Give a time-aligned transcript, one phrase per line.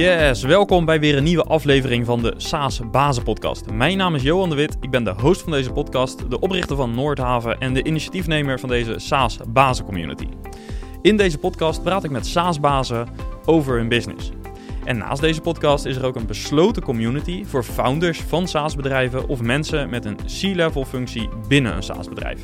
[0.00, 3.70] Yes, welkom bij weer een nieuwe aflevering van de SaaS Bazen Podcast.
[3.70, 6.76] Mijn naam is Johan de Wit, ik ben de host van deze podcast, de oprichter
[6.76, 10.26] van Noordhaven en de initiatiefnemer van deze SaaS Bazen Community.
[11.02, 13.08] In deze podcast praat ik met SaaS bazen
[13.44, 14.30] over hun business.
[14.84, 19.28] En naast deze podcast is er ook een besloten community voor founders van SaaS bedrijven
[19.28, 22.42] of mensen met een C-level functie binnen een SaaS bedrijf.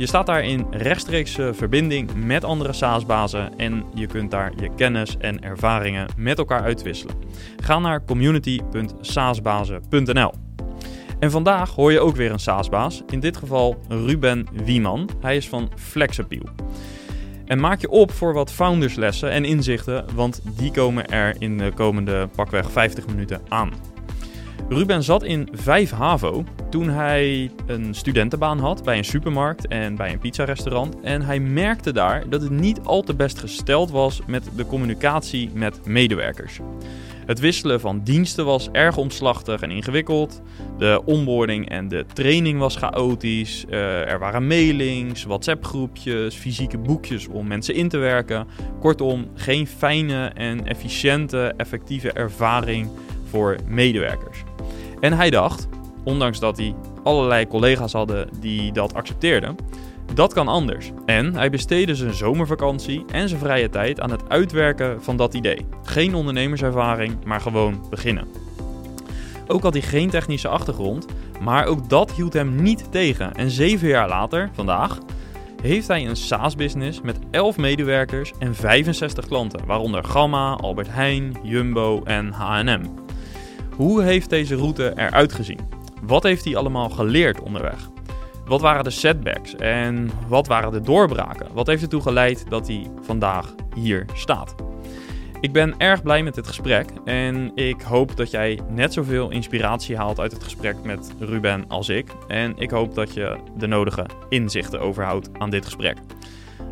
[0.00, 5.16] Je staat daar in rechtstreekse verbinding met andere SaaS-bazen en je kunt daar je kennis
[5.18, 7.14] en ervaringen met elkaar uitwisselen.
[7.62, 10.32] Ga naar community.saasbazen.nl.
[11.18, 15.08] En vandaag hoor je ook weer een SaaS-baas, in dit geval Ruben Wieman.
[15.20, 16.48] Hij is van Flexappeal.
[17.46, 21.72] En maak je op voor wat founderslessen en inzichten, want die komen er in de
[21.74, 23.70] komende pakweg 50 minuten aan.
[24.68, 30.12] Ruben zat in 5 HAVO toen hij een studentenbaan had bij een supermarkt en bij
[30.12, 31.00] een pizzarestaurant.
[31.00, 35.50] En hij merkte daar dat het niet al te best gesteld was met de communicatie
[35.54, 36.60] met medewerkers.
[37.26, 40.42] Het wisselen van diensten was erg omslachtig en ingewikkeld.
[40.78, 43.64] De onboarding en de training was chaotisch.
[43.68, 48.46] Uh, er waren mailings, WhatsApp-groepjes, fysieke boekjes om mensen in te werken.
[48.80, 52.88] Kortom, geen fijne en efficiënte, effectieve ervaring
[53.24, 54.42] voor medewerkers.
[55.00, 55.68] En hij dacht,
[56.04, 59.56] ondanks dat hij allerlei collega's hadden die dat accepteerden,
[60.14, 60.90] dat kan anders.
[61.06, 65.66] En hij besteedde zijn zomervakantie en zijn vrije tijd aan het uitwerken van dat idee.
[65.82, 68.28] Geen ondernemerservaring, maar gewoon beginnen.
[69.46, 71.06] Ook had hij geen technische achtergrond,
[71.40, 73.34] maar ook dat hield hem niet tegen.
[73.34, 74.98] En zeven jaar later, vandaag,
[75.62, 82.02] heeft hij een SaaS-business met 11 medewerkers en 65 klanten, waaronder Gamma, Albert Heijn, Jumbo
[82.04, 82.82] en H&M.
[83.76, 85.58] Hoe heeft deze route eruit gezien?
[86.02, 87.88] Wat heeft hij allemaal geleerd onderweg?
[88.44, 91.46] Wat waren de setbacks en wat waren de doorbraken?
[91.52, 94.54] Wat heeft ertoe geleid dat hij vandaag hier staat?
[95.40, 99.96] Ik ben erg blij met dit gesprek en ik hoop dat jij net zoveel inspiratie
[99.96, 102.10] haalt uit het gesprek met Ruben als ik.
[102.28, 105.96] En ik hoop dat je de nodige inzichten overhoudt aan dit gesprek.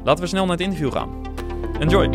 [0.05, 1.11] Laten we snel naar het interview gaan.
[1.81, 2.09] Enjoy!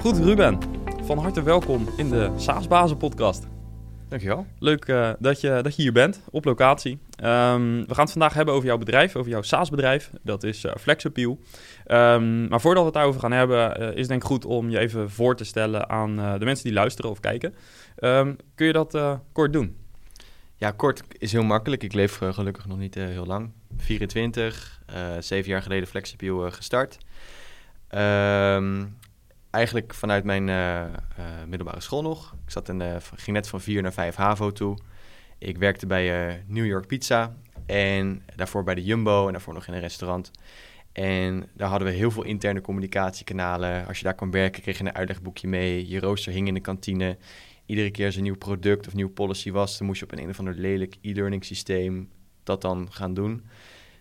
[0.00, 0.71] Goed, Ruben.
[1.04, 2.66] Van harte welkom in de SaaS
[2.98, 3.46] podcast.
[4.08, 4.46] Dankjewel.
[4.58, 6.92] Leuk uh, dat, je, dat je hier bent, op locatie.
[6.92, 10.10] Um, we gaan het vandaag hebben over jouw bedrijf, over jouw SaaS-bedrijf.
[10.22, 11.38] Dat is uh, Flexappeal.
[11.86, 14.70] Um, maar voordat we het daarover gaan hebben, uh, is het denk ik goed om
[14.70, 17.54] je even voor te stellen aan de mensen die luisteren of kijken.
[17.98, 18.98] Um, kun je dat
[19.32, 19.76] kort doen?
[20.56, 21.82] Ja, kort is heel makkelijk.
[21.82, 23.50] Ik leef gelukkig nog niet heel lang.
[23.76, 24.82] 24,
[25.18, 26.98] zeven jaar geleden Flexappeal gestart.
[27.88, 28.82] Ehm
[29.52, 30.88] eigenlijk vanuit mijn uh, uh,
[31.48, 32.34] middelbare school nog.
[32.44, 32.82] Ik zat in,
[33.14, 34.78] ging net van 4 naar 5 HAVO toe.
[35.38, 37.36] Ik werkte bij New York Pizza
[37.66, 40.30] en daarvoor bij de Jumbo en daarvoor nog in een restaurant.
[40.92, 43.86] En daar hadden we heel veel interne communicatiekanalen.
[43.86, 45.88] Als je daar kwam werken, kreeg je een uitlegboekje mee.
[45.88, 47.16] Je rooster hing in de kantine.
[47.66, 50.18] Iedere keer als een nieuw product of nieuw policy was, dan moest je op een,
[50.18, 52.10] een of ander lelijk e-learning systeem
[52.42, 53.44] dat dan gaan doen.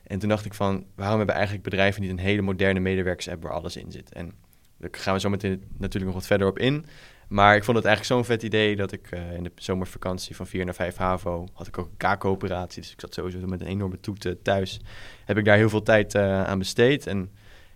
[0.03, 3.51] En toen dacht ik van, waarom hebben eigenlijk bedrijven niet een hele moderne medewerkers-app waar
[3.51, 4.13] alles in zit?
[4.13, 4.33] En
[4.81, 6.85] daar gaan we zo meteen natuurlijk nog wat verder op in.
[7.31, 10.47] Maar ik vond het eigenlijk zo'n vet idee dat ik uh, in de zomervakantie van
[10.47, 12.81] 4 naar 5 HAVO had ik ook een K-coöperatie.
[12.81, 14.79] Dus ik zat sowieso met een enorme toete thuis.
[15.25, 17.07] Heb ik daar heel veel tijd uh, aan besteed.
[17.07, 17.31] En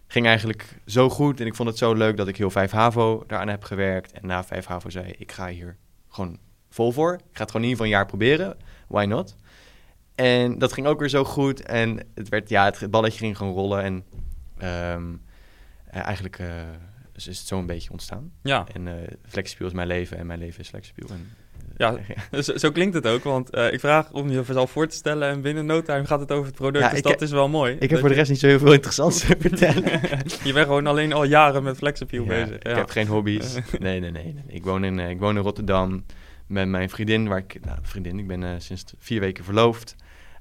[0.07, 3.23] ging eigenlijk zo goed en ik vond het zo leuk dat ik heel 5 HAVO
[3.27, 4.11] daaraan heb gewerkt.
[4.11, 5.77] En na 5 HAVO zei ik ga hier
[6.09, 6.39] gewoon
[6.69, 7.13] vol voor.
[7.13, 8.57] Ik ga het gewoon in ieder geval een jaar proberen.
[8.87, 9.35] Why not?
[10.16, 11.61] En dat ging ook weer zo goed.
[11.61, 13.83] En het, werd, ja, het balletje ging gewoon rollen.
[13.83, 14.03] En
[14.93, 15.22] um,
[15.89, 16.39] eigenlijk...
[17.16, 18.31] dus is het zo een beetje ontstaan.
[18.44, 18.66] Ja.
[18.74, 21.08] En uh, is mijn leven en mijn leven is Flexspiel.
[21.09, 21.31] En,
[21.78, 21.98] uh, ja,
[22.42, 23.24] zo, zo, klinkt het ook.
[23.24, 26.20] Want uh, ik vraag om je zelf voor te stellen en binnen no time gaat
[26.20, 26.86] het over het product.
[26.86, 27.76] Ja, dus dat is wel mooi.
[27.80, 29.84] Ik heb voor de rest niet zo heel veel interessants te vertellen.
[30.44, 32.56] je bent gewoon alleen al jaren met Flexappeal ja, bezig.
[32.56, 33.53] Ik heb geen hobby's.
[33.80, 34.44] nee, nee, nee, nee.
[34.47, 36.06] Ik, woon in, ik woon in Rotterdam
[36.47, 37.28] met mijn vriendin.
[37.28, 39.96] Waar ik, nou, vriendin, ik ben sinds vier weken verloofd.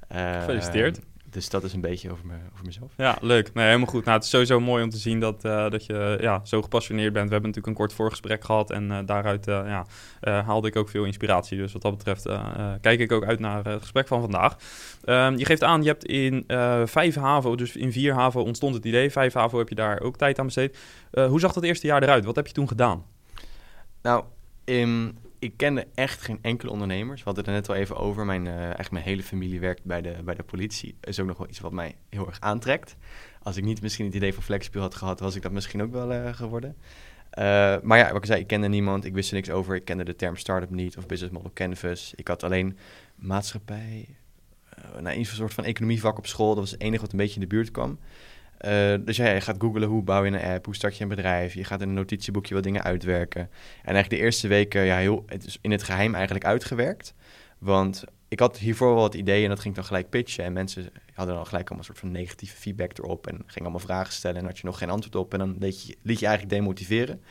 [0.09, 1.00] Gefeliciteerd.
[1.34, 2.92] Dus dat is een beetje over, me, over mezelf.
[2.96, 3.54] Ja, leuk.
[3.54, 4.04] Nee, helemaal goed.
[4.04, 7.12] Nou, het is sowieso mooi om te zien dat, uh, dat je ja, zo gepassioneerd
[7.12, 7.26] bent.
[7.26, 9.86] We hebben natuurlijk een kort voorgesprek gehad en uh, daaruit uh, ja,
[10.42, 11.58] haalde ik ook veel inspiratie.
[11.58, 12.28] Dus wat dat betreft
[12.81, 14.56] kijk ik ook uit naar het gesprek van vandaag.
[15.04, 16.44] Um, je geeft aan, je hebt in
[16.84, 19.10] vijf HAVO, dus in vier HAVO ontstond het idee.
[19.10, 20.78] Vijf HAVO heb je daar ook tijd aan besteed.
[21.10, 22.25] hoe zag dat eerste jaar eruit?
[22.25, 23.04] Wat heb je toen gedaan?
[24.02, 24.25] Nou,
[24.64, 27.19] in, ik kende echt geen enkele ondernemers.
[27.19, 28.25] We hadden het net al even over.
[28.25, 30.96] Mijn, uh, mijn hele familie werkt bij de, bij de politie.
[31.00, 32.96] is ook nog wel iets wat mij heel erg aantrekt.
[33.43, 35.93] Als ik niet misschien het idee van Flexpeel had gehad, was ik dat misschien ook
[35.93, 36.76] wel uh, geworden.
[37.38, 39.05] Uh, maar ja, wat ik zei, ik kende niemand.
[39.05, 39.75] Ik wist er niks over.
[39.75, 42.12] Ik kende de term startup niet of business model canvas.
[42.17, 42.79] Ik had alleen
[43.14, 44.08] maatschappij,
[45.00, 46.49] nou, een soort van economievak op school.
[46.49, 47.99] Dat was het enige wat een beetje in de buurt kwam.
[48.66, 51.08] Uh, dus ja, je gaat googlen hoe bouw je een app, hoe start je een
[51.08, 51.55] bedrijf.
[51.55, 53.40] Je gaat in een notitieboekje wat dingen uitwerken.
[53.40, 57.14] En eigenlijk de eerste weken, ja, heel, het is in het geheim eigenlijk uitgewerkt.
[57.58, 60.44] Want ik had hiervoor wel wat ideeën en dat ging dan gelijk pitchen.
[60.44, 63.26] En mensen hadden dan gelijk allemaal een soort van negatieve feedback erop.
[63.26, 65.32] En gingen allemaal vragen stellen en had je nog geen antwoord op.
[65.32, 67.22] En dan liet je, liet je eigenlijk demotiveren.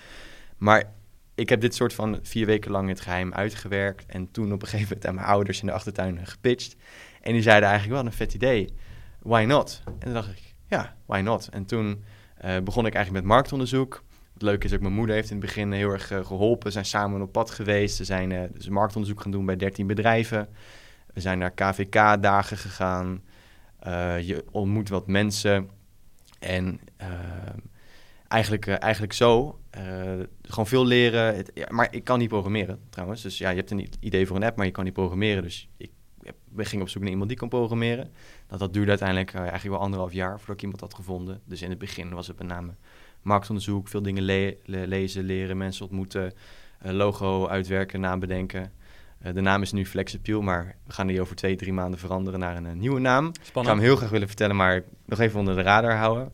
[0.58, 0.94] Maar
[1.36, 4.06] ik heb dit soort van vier weken lang in het geheim uitgewerkt.
[4.06, 6.76] En toen op een gegeven moment aan mijn ouders in de achtertuin gepitcht.
[7.22, 8.70] En die zeiden eigenlijk wel een vet idee.
[9.20, 9.82] Why not?
[9.86, 11.48] En toen dacht ik, ja, why not?
[11.48, 12.04] En toen
[12.46, 14.04] uh, begon ik eigenlijk met marktonderzoek.
[14.34, 16.68] Het leuke is ook, mijn moeder heeft in het begin heel erg uh, geholpen.
[16.68, 17.96] We zijn samen op pad geweest.
[17.96, 20.50] Ze zijn uh, dus marktonderzoek gaan doen bij 13 bedrijven.
[21.14, 23.22] We zijn naar KVK-dagen gegaan.
[24.22, 25.70] je ontmoet wat mensen.
[26.40, 26.80] En
[28.28, 29.60] eigenlijk, eigenlijk zo.
[30.42, 31.36] gewoon veel leren.
[31.36, 33.22] Het, maar ik kan niet programmeren trouwens.
[33.22, 35.44] Dus ja, je hebt een idee voor een app, maar je kan niet programmeren.
[35.44, 35.92] Dus ik
[36.52, 38.12] we gingen op zoek naar iemand die kon programmeren.
[38.48, 41.42] Dat, dat duurde uiteindelijk uh, eigenlijk wel anderhalf jaar voordat ik iemand had gevonden.
[41.46, 42.74] Dus in het begin was het met name
[43.22, 44.24] marktonderzoek, veel dingen
[44.66, 46.34] lezen, leren, mensen ontmoeten,
[46.86, 48.72] uh, logo uitwerken, naam bedenken.
[49.26, 52.40] Uh, de naam is nu Flexappeal, maar we gaan die over twee, drie maanden veranderen
[52.40, 53.24] naar een, nieuwe naam.
[53.24, 53.48] Spannend.
[53.48, 56.34] Ik zou hem heel graag willen vertellen, maar nog even onder de radar houden.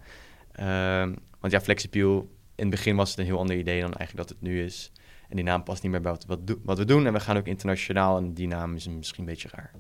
[0.52, 4.28] Ehm, want ja, Flexappeal, in het begin was het een heel ander idee dan eigenlijk
[4.28, 4.92] dat het nu is.
[5.30, 7.06] En die naam past niet meer bij wat, wat, we doen.
[7.06, 9.72] En we gaan ook internationaal en die naam is misschien een beetje raar.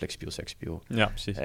[0.00, 0.82] Flexpiel, Sexpiel.
[0.86, 1.36] Ja, precies.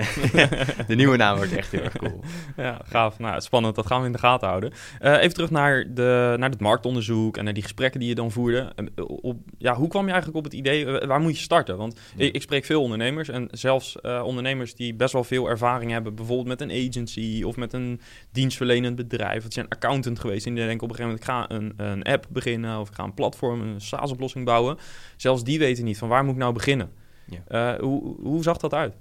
[0.87, 2.23] de nieuwe naam wordt echt heel erg cool.
[2.57, 3.19] ja, gaaf.
[3.19, 3.75] Nou, spannend.
[3.75, 4.73] Dat gaan we in de gaten houden.
[5.01, 8.31] Uh, even terug naar, de, naar het marktonderzoek en naar die gesprekken die je dan
[8.31, 8.73] voerde.
[8.75, 11.77] Uh, op, ja, hoe kwam je eigenlijk op het idee, uh, waar moet je starten?
[11.77, 16.15] Want ik, ik, spreek veel ondernemers en zelfs ondernemers die best wel veel ervaring hebben,
[16.15, 19.43] bijvoorbeeld met een agency of met een dienstverlenend bedrijf.
[19.43, 22.03] Het zijn accountant geweest en die denken op een gegeven moment, ik ga een, een
[22.03, 24.77] app beginnen of ik ga een platform, een SaaS-oplossing bouwen.
[25.17, 27.03] Zelfs die weten niet van waar moet ik nou beginnen.
[27.25, 27.73] Ja.
[27.73, 28.95] Uh, hoe, hoe zag dat uit?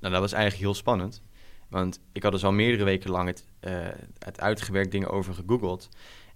[0.00, 1.22] Nou, dat was eigenlijk heel spannend.
[1.68, 3.88] Want ik had dus al meerdere weken lang het, uh,
[4.18, 5.88] het uitgewerkt dingen over gegoogeld.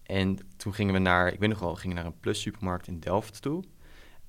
[0.03, 3.01] En toen gingen we naar, ik weet nog wel, gingen naar een Plus supermarkt in
[3.01, 3.65] Delft toe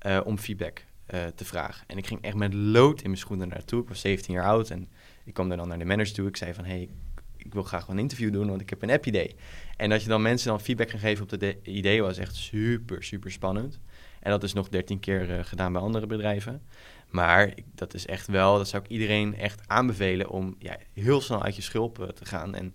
[0.06, 0.88] uh, om feedback
[1.34, 1.84] te vragen.
[1.86, 3.82] En ik ging echt met lood in mijn schoenen naartoe.
[3.82, 4.88] Ik was 17 jaar oud en
[5.24, 6.28] ik kwam dan naar de manager toe.
[6.28, 6.88] Ik zei van, hey,
[7.36, 9.36] ik wil graag een interview doen, want ik heb een app-idee.
[9.76, 13.04] En dat je dan mensen dan feedback gaan geven op het idee was echt super,
[13.04, 13.80] super spannend.
[14.20, 16.62] En dat is nog 13 keer uh, gedaan bij andere bedrijven.
[17.08, 21.42] Maar dat is echt wel, dat zou ik iedereen echt aanbevelen om ja, heel snel
[21.42, 22.54] uit je schulp uh, te gaan.
[22.54, 22.74] En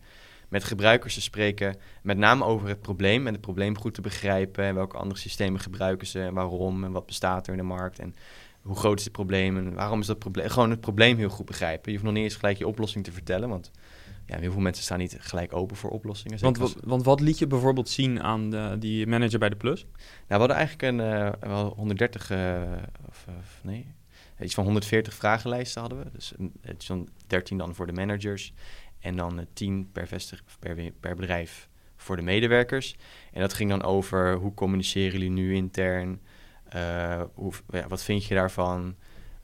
[0.49, 4.63] met gebruikers te spreken, met name over het probleem en het probleem goed te begrijpen.
[4.63, 7.99] En welke andere systemen gebruiken ze en waarom en wat bestaat er in de markt.
[7.99, 8.15] En
[8.61, 10.49] hoe groot is het probleem en waarom is dat probleem.
[10.49, 11.91] Gewoon het probleem heel goed begrijpen.
[11.91, 13.71] Je hoeft nog niet eens gelijk je oplossing te vertellen, want
[14.25, 16.39] ja, heel veel mensen staan niet gelijk open voor oplossingen.
[16.39, 19.85] Want, want wat liet je bijvoorbeeld zien aan de, die manager bij de Plus?
[19.93, 19.95] Nou,
[20.27, 22.69] we hadden eigenlijk een uh, wel 130, uh, eh,
[23.07, 23.93] of, of, nee,
[24.39, 26.05] iets van 140 vragenlijsten hadden we.
[26.13, 28.53] Dus het is dan 13 dan voor de managers
[28.99, 32.95] en dan 10 per, vestig, per, per bedrijf voor de medewerkers.
[33.31, 36.21] En dat ging dan over hoe communiceren jullie nu intern?
[36.75, 38.95] Uh, hoe, ja, wat vind je daarvan?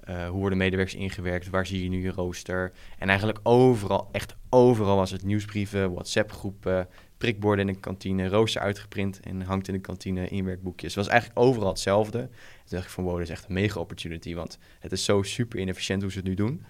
[0.09, 1.49] Uh, hoe worden medewerkers ingewerkt?
[1.49, 2.71] Waar zie je nu je rooster?
[2.97, 6.87] En eigenlijk overal, echt overal was het nieuwsbrieven, WhatsApp-groepen,
[7.17, 10.95] prikborden in de kantine, rooster uitgeprint en hangt in de kantine, inwerkboekjes.
[10.95, 12.19] Het was eigenlijk overal hetzelfde.
[12.19, 12.29] Toen
[12.69, 15.59] dacht ik van wow, dat is echt een mega opportunity, want het is zo super
[15.59, 16.63] inefficiënt hoe ze het nu doen.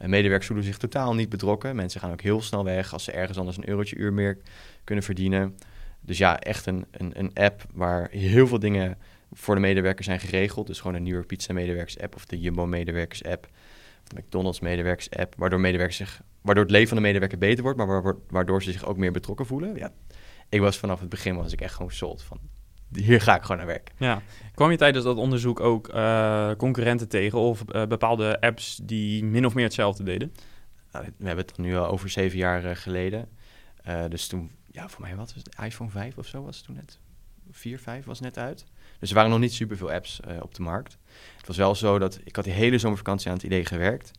[0.00, 1.76] Uh, medewerkers voelen zich totaal niet betrokken.
[1.76, 4.38] Mensen gaan ook heel snel weg als ze ergens anders een eurotje uur meer
[4.84, 5.56] kunnen verdienen.
[6.00, 8.98] Dus ja, echt een, een, een app waar heel veel dingen
[9.32, 10.66] voor de medewerkers zijn geregeld.
[10.66, 13.48] Dus gewoon een nieuwe Pizza medewerkers app of de Jumbo medewerkers app.
[14.02, 15.34] Of de McDonald's medewerkers app.
[15.36, 18.84] Waardoor, medewerkers zich, waardoor het leven van de medewerker beter wordt, maar waardoor ze zich
[18.84, 19.76] ook meer betrokken voelen.
[19.76, 19.92] Ja,
[20.48, 22.38] ik was vanaf het begin was ik echt gewoon sold van
[22.92, 23.90] hier ga ik gewoon naar werk.
[23.96, 24.22] Ja.
[24.54, 29.46] Kwam je tijdens dat onderzoek ook uh, concurrenten tegen of uh, bepaalde apps die min
[29.46, 30.32] of meer hetzelfde deden?
[30.92, 33.28] Nou, we hebben het nu al over zeven jaar uh, geleden.
[34.08, 35.64] dus toen, ja, voor mij wat was het?
[35.64, 36.98] iPhone 5 of zo was het toen net.
[37.50, 38.64] 4, 5 was net uit.
[38.98, 40.98] Dus er waren nog niet superveel apps uh, op de markt.
[41.36, 44.10] Het was wel zo dat ik had die hele zomervakantie aan het idee gewerkt.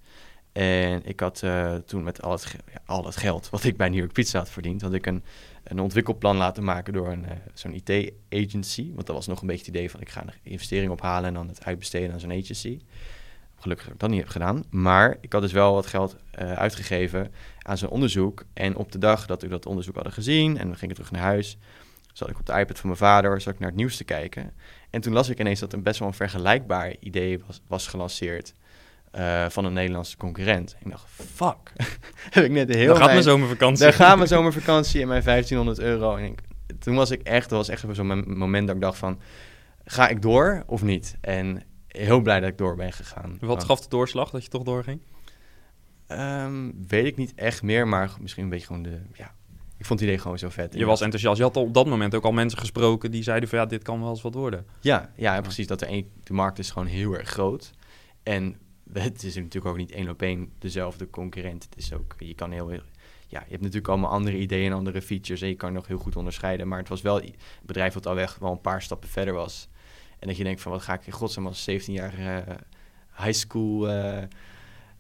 [0.52, 3.90] En ik had uh, toen met al het, ja, al het geld wat ik bij
[3.90, 5.24] New York Pizza had verdiend, had ik een,
[5.64, 8.92] een ontwikkelplan laten maken door uh, zo'n IT-agency.
[8.94, 11.34] Want dat was nog een beetje het idee van ik ga een investering ophalen en
[11.34, 12.80] dan het uitbesteden aan zo'n agency.
[13.56, 14.64] Gelukkig dat ik dat niet heb gedaan.
[14.70, 17.32] Maar ik had dus wel wat geld uitgegeven
[17.62, 18.46] aan zo'n onderzoek.
[18.54, 21.22] En op de dag dat we dat onderzoek hadden gezien en we gingen terug naar
[21.22, 21.58] huis,
[22.20, 24.54] zat ik op de iPad van mijn vader, zat ik naar het nieuws te kijken.
[24.90, 28.54] En toen las ik ineens dat een best wel een vergelijkbaar idee was, was gelanceerd
[29.16, 30.76] uh, van een Nederlandse concurrent.
[30.80, 31.72] Ik dacht, fuck.
[32.36, 33.84] heb ik net heel Daar gaat mijn zomervakantie.
[33.84, 36.16] Daar gaat mijn zomervakantie en mijn 1500 euro.
[36.16, 36.40] En ik,
[36.80, 39.20] toen was ik echt, dat was echt zo'n moment dat ik dacht van,
[39.84, 41.18] ga ik door of niet?
[41.22, 43.38] En heel blij dat ik door ben gegaan.
[43.40, 45.02] Wat gaf de doorslag dat je toch doorging?
[46.08, 49.02] Ehm, weet ik niet echt meer, maar misschien een beetje gewoon de...
[49.14, 49.34] Ja,
[49.80, 50.74] ik vond het idee gewoon zo vet.
[50.74, 51.38] Je was enthousiast.
[51.38, 54.00] Je had op dat moment ook al mensen gesproken die zeiden van ja, dit kan
[54.00, 54.66] wel eens wat worden.
[54.82, 55.68] Ja, ja precies.
[55.68, 57.72] Dat er een, de markt is gewoon heel erg groot.
[58.24, 58.58] En
[58.94, 61.64] het is natuurlijk ook niet één op één dezelfde concurrent.
[61.64, 62.82] Het is ook, je kan heel, ja,
[63.28, 66.16] je hebt natuurlijk allemaal andere ideeën en andere features en je kan nog heel goed
[66.16, 66.68] onderscheiden.
[66.68, 69.70] Maar het was wel een bedrijf wat al weg wel een paar stappen verder was.
[70.20, 72.56] En dat je denkt van wat ga ik in godsnaam als 17-jarige uh,
[73.24, 74.24] high school uh,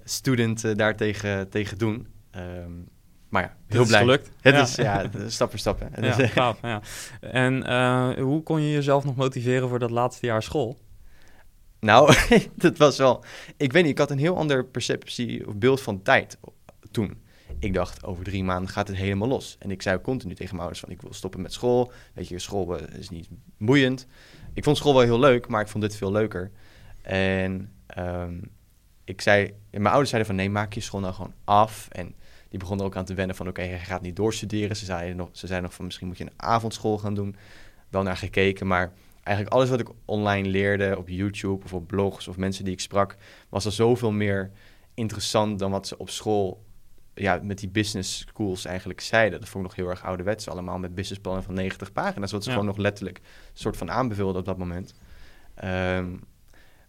[0.03, 2.07] student uh, daar tegen, tegen doen.
[2.35, 2.87] Um,
[3.29, 3.99] maar ja, heel blij.
[3.99, 4.31] gelukt.
[4.41, 4.61] Het ja.
[4.61, 5.87] is ja, stap voor stap.
[6.01, 6.81] Ja, gaaf, ja.
[7.21, 10.77] En uh, hoe kon je jezelf nog motiveren voor dat laatste jaar school?
[11.79, 12.15] Nou,
[12.55, 13.23] dat was wel...
[13.57, 16.37] Ik weet niet, ik had een heel andere perceptie of beeld van tijd
[16.91, 17.21] toen.
[17.59, 19.55] Ik dacht, over drie maanden gaat het helemaal los.
[19.59, 21.91] En ik zei continu tegen mijn ouders van, ik wil stoppen met school.
[22.13, 24.07] Weet je, school is niet boeiend.
[24.53, 26.51] Ik vond school wel heel leuk, maar ik vond dit veel leuker.
[27.01, 28.51] En um,
[29.03, 31.87] ik zei, mijn ouders zeiden van, nee, maak je school nou gewoon af.
[31.91, 32.15] En
[32.49, 34.75] die begonnen ook aan te wennen van, oké, okay, je gaat niet doorstuderen.
[34.75, 37.35] Ze zeiden, nog, ze zeiden nog van, misschien moet je een avondschool gaan doen.
[37.89, 42.27] Wel naar gekeken, maar eigenlijk alles wat ik online leerde op YouTube of op blogs
[42.27, 43.15] of mensen die ik sprak,
[43.49, 44.51] was er zoveel meer
[44.93, 46.63] interessant dan wat ze op school
[47.13, 49.39] ja, met die business schools eigenlijk zeiden.
[49.39, 52.49] Dat vond ik nog heel erg ouderwets allemaal met businessplannen van 90 pagina's, wat ze
[52.49, 52.55] ja.
[52.55, 53.21] gewoon nog letterlijk
[53.53, 54.93] soort van aanbevelden op dat moment.
[55.63, 56.19] Um,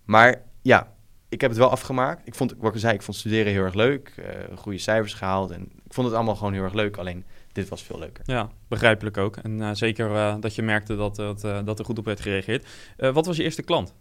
[0.04, 0.92] maar ja,
[1.30, 2.26] ik heb het wel afgemaakt.
[2.26, 5.50] Ik vond, wat ik zei, ik vond studeren heel erg leuk, uh, goede cijfers gehaald
[5.50, 6.96] en ik vond het allemaal gewoon heel erg leuk.
[6.96, 8.24] Alleen dit was veel leuker.
[8.26, 9.36] Ja, begrijpelijk ook.
[9.36, 12.66] En uh, zeker uh, dat je merkte dat, dat, dat er goed op werd gereageerd.
[12.96, 13.94] wat was je eerste klant?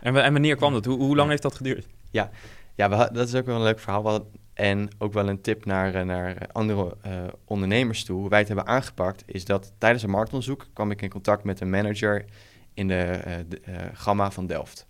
[0.00, 0.84] En, en wanneer kwam dat?
[0.84, 1.86] Hoe, hoe lang heeft dat geduurd?
[2.10, 2.30] Ja,
[2.74, 4.02] ja we, dat is ook wel een leuk verhaal.
[4.02, 6.96] Hadden, en ook wel een tip naar, naar andere
[7.44, 8.20] ondernemers toe.
[8.20, 11.60] Hoe wij het hebben aangepakt is dat tijdens een marktonderzoek kwam ik in contact met
[11.60, 12.24] een manager
[12.74, 13.60] in de, de
[13.92, 14.86] Gamma van Delft.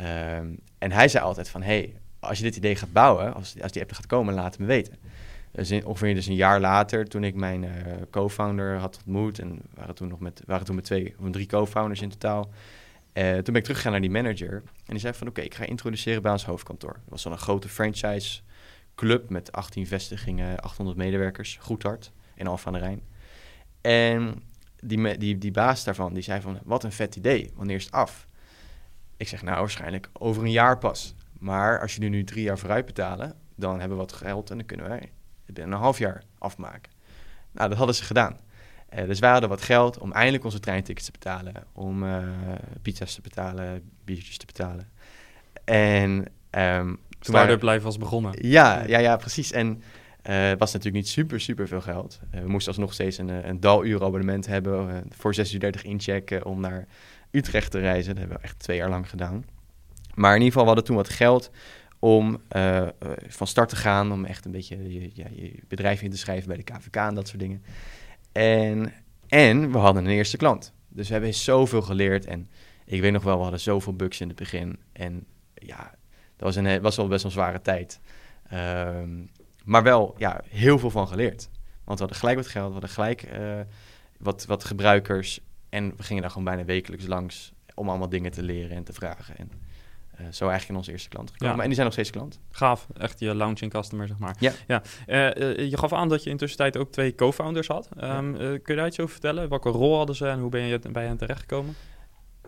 [0.00, 3.72] Um, en hij zei altijd van, hey, als je dit idee gaat bouwen, als, als
[3.72, 4.96] die app gaat komen, laat het me weten.
[5.52, 7.70] Dus ongeveer dus een jaar later, toen ik mijn uh,
[8.10, 9.38] co-founder had ontmoet...
[9.38, 12.50] en waren toen nog met, waren toen met twee of drie co-founders in totaal...
[13.12, 14.62] Uh, toen ben ik teruggegaan naar die manager.
[14.64, 16.92] En die zei van, oké, ik ga introduceren bij ons hoofdkantoor.
[16.92, 18.40] Dat was dan een grote franchise
[18.94, 21.58] club met 18 vestigingen, 800 medewerkers.
[21.60, 23.02] Goed hard, in Alphen aan de Rijn.
[23.80, 24.42] En
[24.76, 27.92] die, die, die baas daarvan, die zei van, wat een vet idee, wanneer is het
[27.92, 28.26] af?
[29.16, 31.14] Ik zeg, nou, waarschijnlijk over een jaar pas.
[31.38, 34.56] Maar als je nu, nu drie jaar vooruit betalen, dan hebben we wat geld en
[34.56, 35.10] dan kunnen wij
[35.46, 36.92] binnen een half jaar afmaken.
[37.52, 38.40] Nou, dat hadden ze gedaan.
[38.94, 42.18] Uh, dus wij hadden wat geld om eindelijk onze treintickets te betalen, om uh,
[42.82, 44.88] pizza's te betalen, biertjes te betalen.
[45.64, 48.34] En um, Start-up life was begonnen.
[48.48, 49.52] Ja, ja, ja, precies.
[49.52, 52.20] En uh, het was natuurlijk niet super, super veel geld.
[52.30, 56.86] we moesten alsnog steeds een, een daluur abonnement hebben voor 36 inchecken om naar
[57.30, 58.08] Utrecht te reizen.
[58.08, 59.44] Dat hebben we echt twee jaar lang gedaan.
[60.14, 61.50] Maar in ieder geval, we hadden toen wat geld
[61.98, 62.86] om uh,
[63.28, 66.56] van start te gaan, om echt een beetje je, je bedrijf in te schrijven bij
[66.56, 67.62] de KVK en dat soort dingen.
[68.32, 68.92] En,
[69.28, 70.72] en we hadden een eerste klant.
[70.88, 72.48] Dus we hebben zoveel geleerd en
[72.84, 74.78] ik weet nog wel, we hadden zoveel bugs in het begin.
[74.92, 75.94] En ja,
[76.36, 78.00] dat was, een, was wel best wel een zware tijd.
[78.52, 79.30] Um,
[79.64, 81.48] maar wel ja, heel veel van geleerd.
[81.84, 83.60] Want we hadden gelijk wat geld, we hadden gelijk uh,
[84.18, 85.40] wat, wat gebruikers.
[85.76, 88.92] En we gingen daar gewoon bijna wekelijks langs om allemaal dingen te leren en te
[88.92, 89.36] vragen.
[89.36, 89.50] En
[90.20, 91.56] uh, zo eigenlijk in onze eerste klant gekomen.
[91.56, 91.60] Ja.
[91.60, 92.40] En die zijn nog steeds klant.
[92.50, 94.36] Gaaf, echt je launching customer, zeg maar.
[94.38, 94.52] Ja.
[94.66, 94.82] ja.
[95.06, 97.88] Uh, uh, je gaf aan dat je intussen tijd ook twee co-founders had.
[98.00, 98.58] Um, ja.
[98.58, 99.48] kun je daar iets over vertellen?
[99.48, 101.74] Welke rol hadden ze en hoe ben je bij hen terechtgekomen?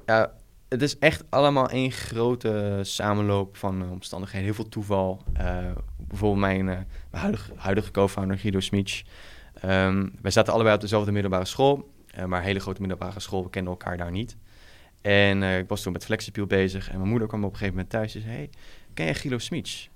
[0.07, 0.33] Ja,
[0.69, 4.47] het is echt allemaal één grote samenloop van omstandigheden.
[4.47, 5.23] Heel veel toeval.
[5.97, 9.05] bijvoorbeeld mijn, mijn huidige, huidige co-founder Guido Smits.
[9.65, 11.97] Um, wij zaten allebei op dezelfde middelbare school.
[12.27, 13.43] Maar een hele grote middelbare school.
[13.43, 14.37] We kenden elkaar daar niet.
[15.01, 16.91] En uh, ik was toen met Flexipiel bezig.
[16.91, 18.35] En mijn moeder kwam op een gegeven moment thuis en zei...
[18.35, 18.51] Hey,
[18.95, 19.91] ken jij Guido Smits?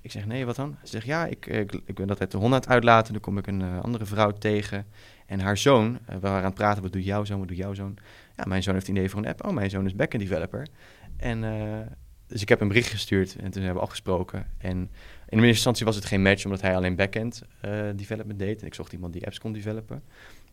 [0.00, 0.76] Ik zeg, nee, wat dan?
[0.82, 3.12] Ze zegt, ja, ik, ik, ik ben altijd de hond aan het uitlaten.
[3.12, 4.86] Dan kom ik een andere vrouw tegen.
[5.26, 7.56] En haar zoon, uh, we waren aan het praten, wat doet jouw zoon, wat doet
[7.56, 7.96] jouw zoon?
[8.36, 9.44] Ja, mijn zoon heeft een idee voor een app.
[9.44, 10.66] Oh, mijn zoon is backend developer.
[11.16, 11.40] En
[12.26, 14.46] dus ik heb een bericht gestuurd en toen hebben we afgesproken.
[14.58, 14.88] En in
[15.28, 17.42] de eerste instantie was het geen match, omdat hij alleen backend
[17.96, 18.60] development deed.
[18.60, 20.02] En ik zocht iemand die apps kon developen.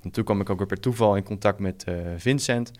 [0.04, 1.86] En toen kwam ik ook weer per toeval in contact met
[2.18, 2.72] Vincent...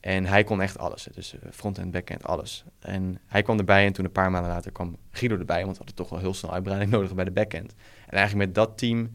[0.00, 1.08] En hij kon echt alles.
[1.14, 2.64] Dus front-end, back-end, alles.
[2.78, 5.76] En hij kwam erbij en toen een paar maanden later kwam Guido erbij, want we
[5.76, 7.74] hadden toch wel heel snel uitbreiding nodig bij de back-end.
[8.06, 9.10] En eigenlijk met dat team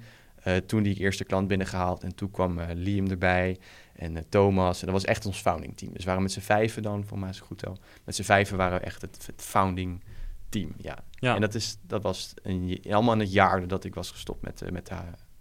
[0.48, 3.60] uh, toen die eerste klant binnengehaald en toen kwam uh, Liam erbij
[3.96, 4.80] en uh, Thomas.
[4.80, 5.92] En dat was echt ons founding team.
[5.92, 7.78] Dus we waren met z'n vijven dan, voor mij is het goed al.
[8.04, 10.04] Met z'n vijven waren we echt het, het founding
[10.50, 10.98] team, ja.
[11.12, 11.36] ja.
[11.36, 14.72] En dat, is, dat was een, allemaal in het jaar dat ik was gestopt met,
[14.72, 14.92] met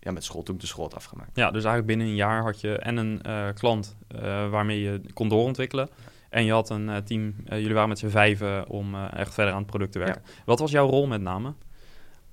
[0.05, 1.31] ja, met school toen de school had afgemaakt.
[1.37, 4.21] Ja, dus eigenlijk binnen een jaar had je en een uh, klant uh,
[4.51, 5.89] waarmee je kon doorontwikkelen.
[6.29, 9.59] En je had een uh, team, jullie waren met z'n vijven om echt verder aan
[9.59, 10.23] het product te werken.
[10.25, 10.43] Ja.
[10.45, 11.55] Wat was jouw rol met name?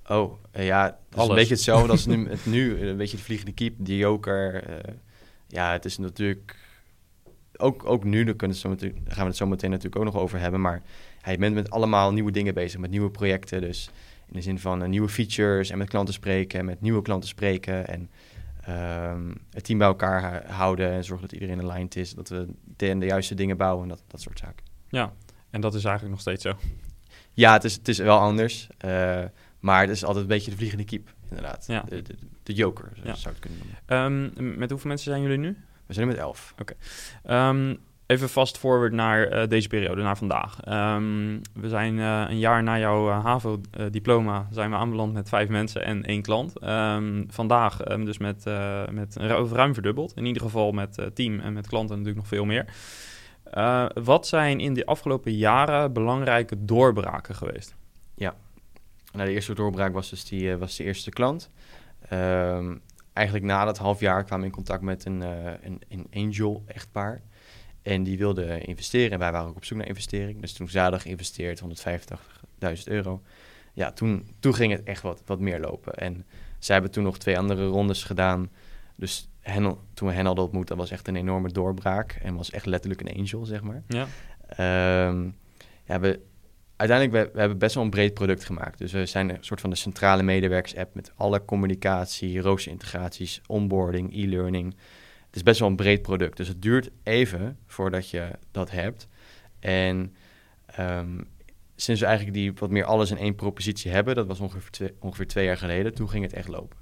[0.08, 1.28] Oh, eh, ja, het is Alles.
[1.28, 2.80] een beetje hetzelfde als nu, het nu.
[2.88, 4.64] Een beetje de vliegende keep, de joker.
[4.64, 4.94] eh,
[5.48, 6.56] ja, het is natuurlijk...
[7.56, 10.12] Ook, ook nu, daar, kunnen zo meteen- daar gaan we het zo meteen natuurlijk ook
[10.12, 10.60] nog over hebben.
[10.60, 10.82] Maar
[11.24, 13.60] ja, je bent met allemaal nieuwe dingen bezig, met nieuwe projecten.
[13.60, 13.90] Dus
[14.32, 17.28] in de zin van eh, nieuwe features en met klanten spreken en met nieuwe klanten
[17.28, 17.86] spreken.
[17.88, 18.10] En
[18.64, 22.14] ehm, het team bij elkaar houden en zorgen dat iedereen aligned is.
[22.14, 22.46] Dat we
[22.76, 24.64] de, de juiste dingen bouwen en dat, dat soort zaken.
[24.88, 25.12] Ja,
[25.50, 26.52] en dat is eigenlijk nog steeds zo.
[27.32, 28.68] Ja, het is, het is wel anders.
[28.78, 29.22] eh,
[29.60, 31.64] maar het is altijd een beetje de vliegende kiep, inderdaad.
[31.66, 31.82] Ja.
[31.88, 33.14] De, de, de joker, zo Ja.
[33.14, 34.30] zou het kunnen noemen.
[34.36, 35.56] Ehm, met hoeveel mensen zijn jullie nu?
[35.86, 36.54] We zijn met elf.
[37.24, 37.74] Ehm,
[38.12, 40.60] even fast forward naar eh, deze periode, naar vandaag.
[40.60, 45.48] Ehm, we zijn eh, een jaar na jouw eh, HAVO-diploma zijn we aanbeland met vijf
[45.48, 46.58] mensen en één klant.
[46.58, 48.44] Ehm, vandaag ehm, dus met,
[48.90, 50.12] met ru- ruim verdubbeld.
[50.16, 52.66] In ieder geval met team en met klanten natuurlijk nog veel meer.
[54.04, 57.74] Wat zijn in de afgelopen jaren belangrijke doorbraken geweest?
[59.12, 61.50] Nou, de eerste doorbraak was dus die, was de eerste klant.
[63.12, 65.20] Eigenlijk na dat half jaar kwamen we in contact met een,
[65.62, 67.22] een, een angel-echtpaar.
[67.82, 69.10] En die wilden investeren.
[69.10, 70.40] En wij waren ook op zoek naar investering.
[70.40, 73.22] Dus toen hadden geïnvesteerd, 185.000 euro.
[73.72, 75.94] Ja, toen, toen ging het echt wat, wat meer lopen.
[75.94, 76.26] En
[76.58, 78.50] zij hebben toen nog twee andere rondes gedaan.
[78.96, 82.12] Dus hen, toen we hen hadden ontmoet, dat was echt een enorme doorbraak.
[82.12, 83.82] En was echt letterlijk een angel, zeg maar.
[83.88, 84.06] Ja,
[84.56, 85.28] Ehm,
[85.84, 86.20] ja, we,
[86.76, 88.78] uiteindelijk, we, we hebben best wel een breed product gemaakt.
[88.78, 94.76] Dus we zijn een soort van de centrale medewerkers-app met alle communicatie, roosterintegraties, onboarding, e-learning.
[95.32, 96.36] Het is best wel een breed product.
[96.36, 99.08] Dus het duurt even voordat je dat hebt.
[99.60, 100.14] En
[100.66, 101.20] ehm,
[101.76, 104.94] sinds we eigenlijk die wat meer alles in één propositie hebben, dat was ongeveer twee,
[104.98, 106.78] ongeveer twee jaar geleden, toen ging het echt lopen.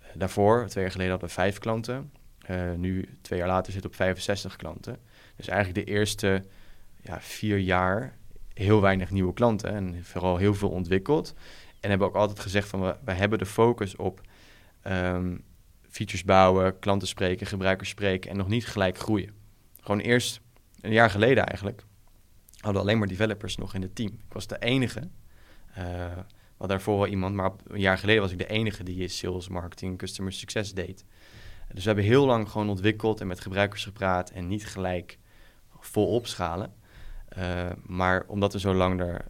[0.00, 2.12] Eh, daarvoor, twee jaar geleden, hadden we vijf klanten.
[2.38, 4.96] Eh, nu, twee jaar later, we op 65 klanten.
[5.36, 6.44] Dus eigenlijk de eerste
[7.00, 8.16] ja, vier jaar
[8.54, 11.34] heel weinig nieuwe klanten en vooral heel veel ontwikkeld.
[11.80, 14.20] En hebben ook altijd gezegd van we, hebben de focus op
[14.82, 15.36] ehm,
[15.88, 19.34] features bouwen, klanten spreken, gebruikers spreken en nog niet gelijk groeien.
[19.80, 20.40] Gewoon eerst
[20.80, 21.84] een jaar geleden eigenlijk
[22.60, 24.12] hadden alleen maar developers nog in het team.
[24.12, 25.08] Ik was de enige.
[25.74, 26.18] eh
[26.58, 29.98] wat daarvoor wel iemand, maar een jaar geleden was ik de enige die sales, marketing,
[29.98, 31.04] customer success deed.
[31.72, 35.18] Dus we hebben heel lang gewoon ontwikkeld en met gebruikers gepraat en niet gelijk
[35.78, 36.74] vol opschalen.
[37.28, 39.24] Eh, maar omdat we zo lang er,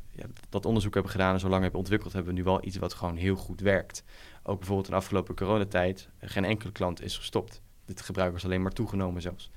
[0.48, 2.94] dat onderzoek hebben gedaan en zo lang hebben ontwikkeld, hebben we nu wel iets wat
[2.94, 4.04] gewoon heel goed werkt.
[4.48, 7.60] Ook bijvoorbeeld in de afgelopen coronatijd, eh, geen enkele klant is gestopt.
[7.86, 9.50] Het gebruik is alleen maar toegenomen zelfs.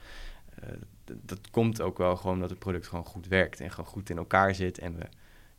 [0.56, 0.70] Eh,
[1.06, 4.18] dat komt ook wel gewoon omdat het product gewoon goed werkt en gewoon goed in
[4.18, 5.04] elkaar zit en we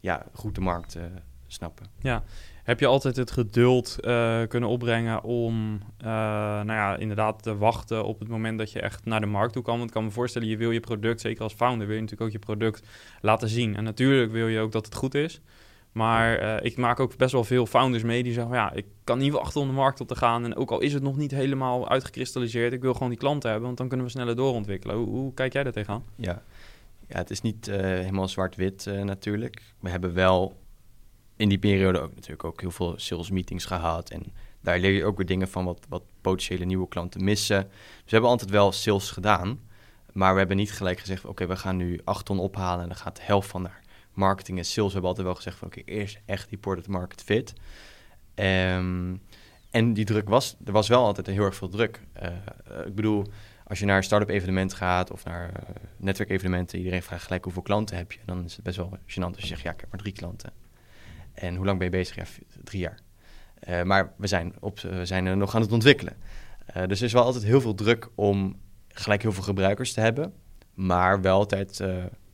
[0.00, 1.02] ja, goed de markt eh,
[1.46, 1.86] snappen.
[1.98, 2.24] Ja,
[2.64, 3.96] heb je altijd het geduld
[4.48, 9.20] kunnen opbrengen om, nou ja, inderdaad te wachten op het moment dat je echt naar
[9.20, 9.76] de markt toe kan?
[9.76, 12.30] Want ik kan me voorstellen, je wil je product, zeker als founder, wil je natuurlijk
[12.30, 12.86] ook je product
[13.20, 13.76] laten zien.
[13.76, 15.40] En natuurlijk wil je ook dat het goed is.
[15.92, 19.18] Maar eh, ik maak ook best wel veel founders mee die zeggen, ja, ik kan
[19.18, 20.44] niet wachten om de markt op te gaan.
[20.44, 23.66] En ook al is het nog niet helemaal uitgekristalliseerd, ik wil gewoon die klanten hebben,
[23.66, 24.96] want dan kunnen we sneller doorontwikkelen.
[24.96, 26.04] Hoe, hoe kijk jij daar tegenaan?
[26.16, 26.42] Ja,
[27.06, 29.62] ja het is niet eh, helemaal zwart-wit eh, natuurlijk.
[29.80, 30.60] We hebben wel
[31.36, 34.10] in die periode ook natuurlijk ook heel veel sales meetings gehad.
[34.10, 34.22] En
[34.60, 37.62] daar leer je ook weer dingen van wat, wat potentiële nieuwe klanten missen.
[37.62, 37.70] Dus
[38.04, 39.60] we hebben altijd wel sales gedaan.
[40.12, 42.96] Maar we hebben niet gelijk gezegd, oké, we gaan nu 8 ton ophalen en dan
[42.96, 43.81] gaat de helft van naar
[44.12, 44.92] marketing en sales.
[44.92, 47.54] Hebben altijd wel gezegd van, oké, eerst echt die product market fit.
[48.34, 49.14] Ehm,
[49.70, 52.00] en die druk was, er was wel altijd heel erg veel druk.
[52.12, 53.26] Eh, eh, ik bedoel,
[53.64, 57.62] als je naar een start-up evenement gaat of naar uh, netwerkevenementen, iedereen vraagt gelijk hoeveel
[57.62, 58.18] klanten heb je.
[58.24, 60.52] Dan is het best wel gênant als je zegt, ja, ik heb maar drie klanten.
[61.32, 62.16] En hoe lang ben je bezig?
[62.16, 62.24] Ja,
[62.64, 63.00] drie jaar.
[63.86, 66.16] Maar we zijn, op, we zijn er nog aan het ontwikkelen.
[66.86, 68.56] Dus er is wel altijd heel veel druk om
[68.88, 70.32] gelijk heel veel gebruikers te hebben.
[70.74, 71.80] Maar wel altijd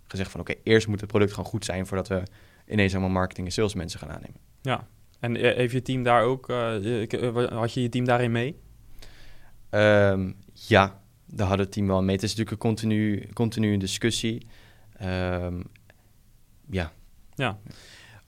[0.09, 2.23] gezegd van, oké, okay, eerst moet het product gewoon goed zijn voordat we
[2.67, 4.41] ineens allemaal marketing en sales mensen gaan aannemen.
[4.63, 4.87] Ja,
[5.21, 8.61] en eh, heeft je team daar ook, uh, had je je team daarin mee?
[9.71, 12.15] Um, ja, daar had het team wel mee.
[12.15, 14.47] Het is natuurlijk een continu, continu discussie.
[15.03, 15.65] Um,
[16.71, 16.93] ja.
[17.35, 17.59] Ja.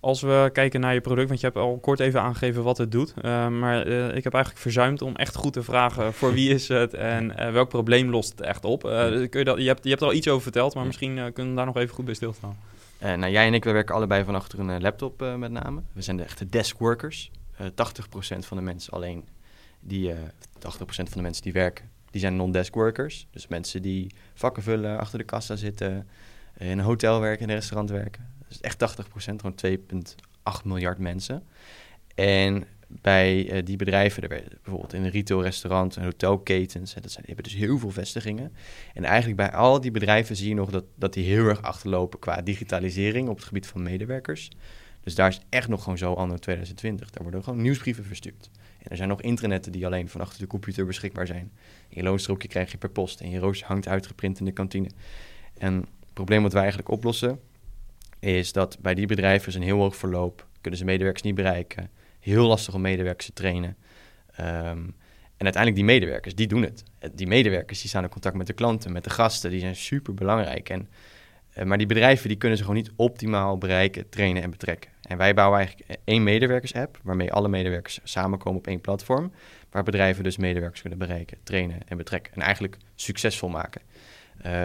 [0.00, 2.92] Als we kijken naar je product, want je hebt al kort even aangegeven wat het
[2.92, 3.14] doet.
[3.22, 6.68] Uh, maar uh, ik heb eigenlijk verzuimd om echt goed te vragen voor wie is
[6.68, 8.82] het en uh, welk probleem lost het echt op.
[8.82, 11.52] kun je, dat, je, hebt, je hebt er al iets over verteld, maar misschien kunnen
[11.52, 12.56] we daar nog even goed bij stilstaan.
[13.00, 15.82] nou, jij en ik, we werken allebei van achter een laptop met name.
[15.92, 17.30] We zijn de echte deskworkers.
[17.62, 17.68] 80%
[18.38, 19.24] van de mensen alleen,
[19.80, 20.16] die, 80%
[20.86, 23.26] van de mensen die werken, die zijn non-desk workers.
[23.30, 26.08] Dus mensen die vakken vullen, achter de kassa zitten,
[26.58, 28.39] in een hotel werken, in een restaurant werken.
[28.50, 31.42] Is echt 80%, gewoon 2,8 miljard mensen.
[32.14, 37.34] En bij uh, die bedrijven, bijvoorbeeld in een retail, restaurant en hotelketens, dat zijn, die
[37.34, 38.52] hebben dus heel veel vestigingen.
[38.94, 42.18] En eigenlijk bij al die bedrijven zie je nog dat, dat die heel erg achterlopen
[42.18, 44.50] qua digitalisering op het gebied van medewerkers.
[45.00, 47.10] Dus daar is echt nog gewoon zo anno 2020.
[47.10, 48.50] Daar worden gewoon nieuwsbrieven verstuurd.
[48.78, 51.52] En er zijn nog intranetten die alleen van achter de computer beschikbaar zijn.
[51.88, 54.90] je loonstrookje krijg je per post en je rooster hangt uitgeprint in de kantine.
[55.58, 57.40] En het probleem wat wij eigenlijk oplossen
[58.20, 60.46] is dat bij die bedrijven is een heel hoog verloop.
[60.60, 61.90] Kunnen ze medewerkers niet bereiken.
[62.20, 63.76] Heel lastig om medewerkers te trainen.
[64.34, 64.78] Ehm,
[65.36, 66.82] en uiteindelijk die medewerkers, die doen het.
[67.14, 69.50] Die medewerkers die staan in contact met de klanten, met de gasten.
[69.50, 70.68] Die zijn super belangrijk.
[70.68, 70.88] En,
[71.58, 74.90] uh, maar die bedrijven die kunnen ze gewoon niet optimaal bereiken, trainen en betrekken.
[75.02, 79.32] En wij bouwen eigenlijk één medewerkers-app, waarmee alle medewerkers samenkomen op één platform.
[79.70, 82.32] Waar bedrijven dus medewerkers kunnen bereiken, trainen en betrekken.
[82.32, 83.80] En eigenlijk succesvol maken.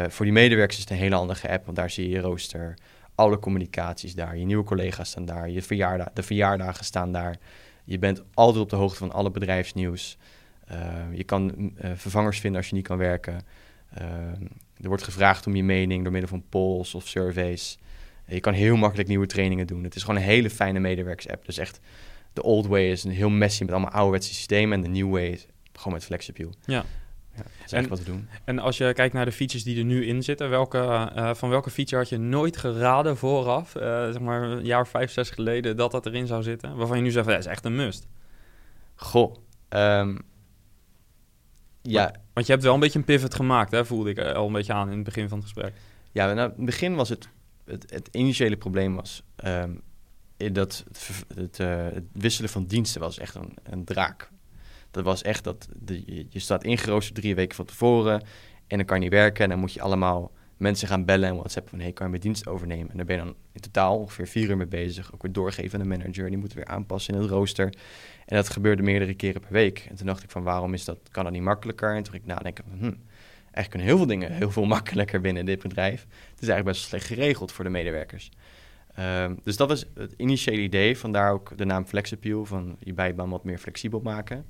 [0.07, 2.73] Voor die medewerkers is het een hele handige app, want daar zie je je rooster,
[3.15, 7.37] alle communicaties daar, je nieuwe collega's staan daar, je verjaardag, de verjaardagen staan daar.
[7.83, 10.17] Je bent altijd op de hoogte van alle bedrijfsnieuws.
[10.71, 10.77] Uh,
[11.13, 13.41] je kan uh, vervangers vinden als je niet kan werken.
[13.97, 14.03] Uh,
[14.81, 17.77] er wordt gevraagd om je mening door middel van polls of surveys.
[18.27, 19.83] Je kan heel makkelijk nieuwe trainingen doen.
[19.83, 21.45] Het is gewoon een hele fijne medewerkers-app.
[21.45, 21.79] Dus echt,
[22.33, 24.77] de old way is een heel messy met allemaal ouderwetse systemen.
[24.77, 26.49] En de new way is gewoon met Flexappeal.
[26.65, 26.85] Ja.
[27.35, 28.27] Ja, dat is en, wat we doen.
[28.43, 31.49] En als je kijkt naar de features die er nu in zitten, welke, uh, van
[31.49, 35.29] welke feature had je nooit geraden vooraf, uh, zeg maar een jaar of vijf, zes
[35.29, 36.75] geleden, dat dat erin zou zitten?
[36.75, 38.07] Waarvan je nu zegt, dat is echt een must.
[38.95, 39.35] Goh,
[39.69, 40.21] um,
[41.81, 42.03] ja.
[42.03, 44.53] Want, want, je hebt wel een beetje een pivot gemaakt, hè, voelde ik al een
[44.53, 45.73] beetje aan in het begin van het gesprek.
[46.11, 47.29] Ja, nou, in het begin was het,
[47.65, 49.81] het, het initiële probleem was um,
[50.37, 54.29] dat het, het, uh, het, wisselen van diensten was echt een, een draak.
[54.95, 55.67] Dat was echt dat
[56.29, 58.21] je staat ingeroosterd drie weken van tevoren
[58.67, 59.43] en dan kan je niet werken.
[59.43, 61.79] En dan moet je allemaal mensen gaan bellen en WhatsApp van...
[61.79, 62.89] hey, kan je mijn dienst overnemen?
[62.91, 65.13] En daar ben je dan in totaal ongeveer vier uur mee bezig.
[65.13, 66.29] Ook weer doorgeven aan de manager.
[66.29, 67.65] Die moet weer aanpassen in het rooster.
[68.25, 69.85] En dat gebeurde meerdere keren per week.
[69.89, 71.95] En toen dacht ik van, waarom is dat, kan dat niet makkelijker?
[71.95, 72.95] En toen ging ik nadenken van, hm,
[73.41, 76.01] eigenlijk kunnen heel veel dingen heel veel makkelijker binnen dit bedrijf.
[76.01, 78.31] Het is eigenlijk best slecht geregeld voor de medewerkers.
[78.99, 80.97] Um, dus dat was het initiële idee.
[80.97, 84.45] Vandaar ook de naam Flexappeal, van je bijbaan wat meer flexibel maken.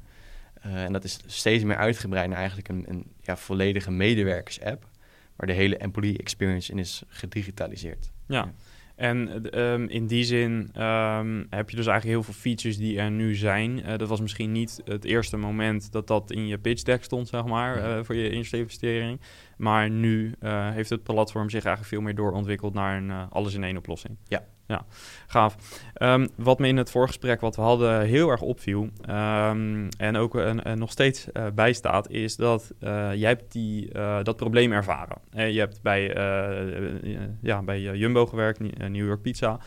[0.65, 4.87] Uh, en dat is steeds meer uitgebreid naar eigenlijk een, een ja, volledige medewerkers-app,
[5.35, 8.11] waar de hele employee experience in is gedigitaliseerd.
[8.27, 8.51] Ja,
[8.95, 10.51] en um, in die zin
[10.81, 13.79] um, heb je dus eigenlijk heel veel features die er nu zijn.
[13.79, 17.27] Uh, dat was misschien niet het eerste moment dat dat in je pitch deck stond,
[17.27, 19.21] zeg maar, uh, voor je eerste investering.
[19.57, 20.33] Maar nu
[20.73, 24.17] heeft het platform zich eigenlijk veel meer doorontwikkeld naar een alles-in-één oplossing.
[24.27, 24.85] Ja, ja,
[25.27, 25.55] gaaf.
[26.01, 30.33] Um, wat me in het voorgesprek wat we hadden heel erg opviel um, en ook
[30.75, 33.91] nog steeds uh, bijstaat, is dat uh, jij hebt die,
[34.23, 35.17] dat probleem ervaren.
[35.31, 36.01] je hebt bij,
[37.41, 39.59] ja, bij Jumbo gewerkt, New York Pizza.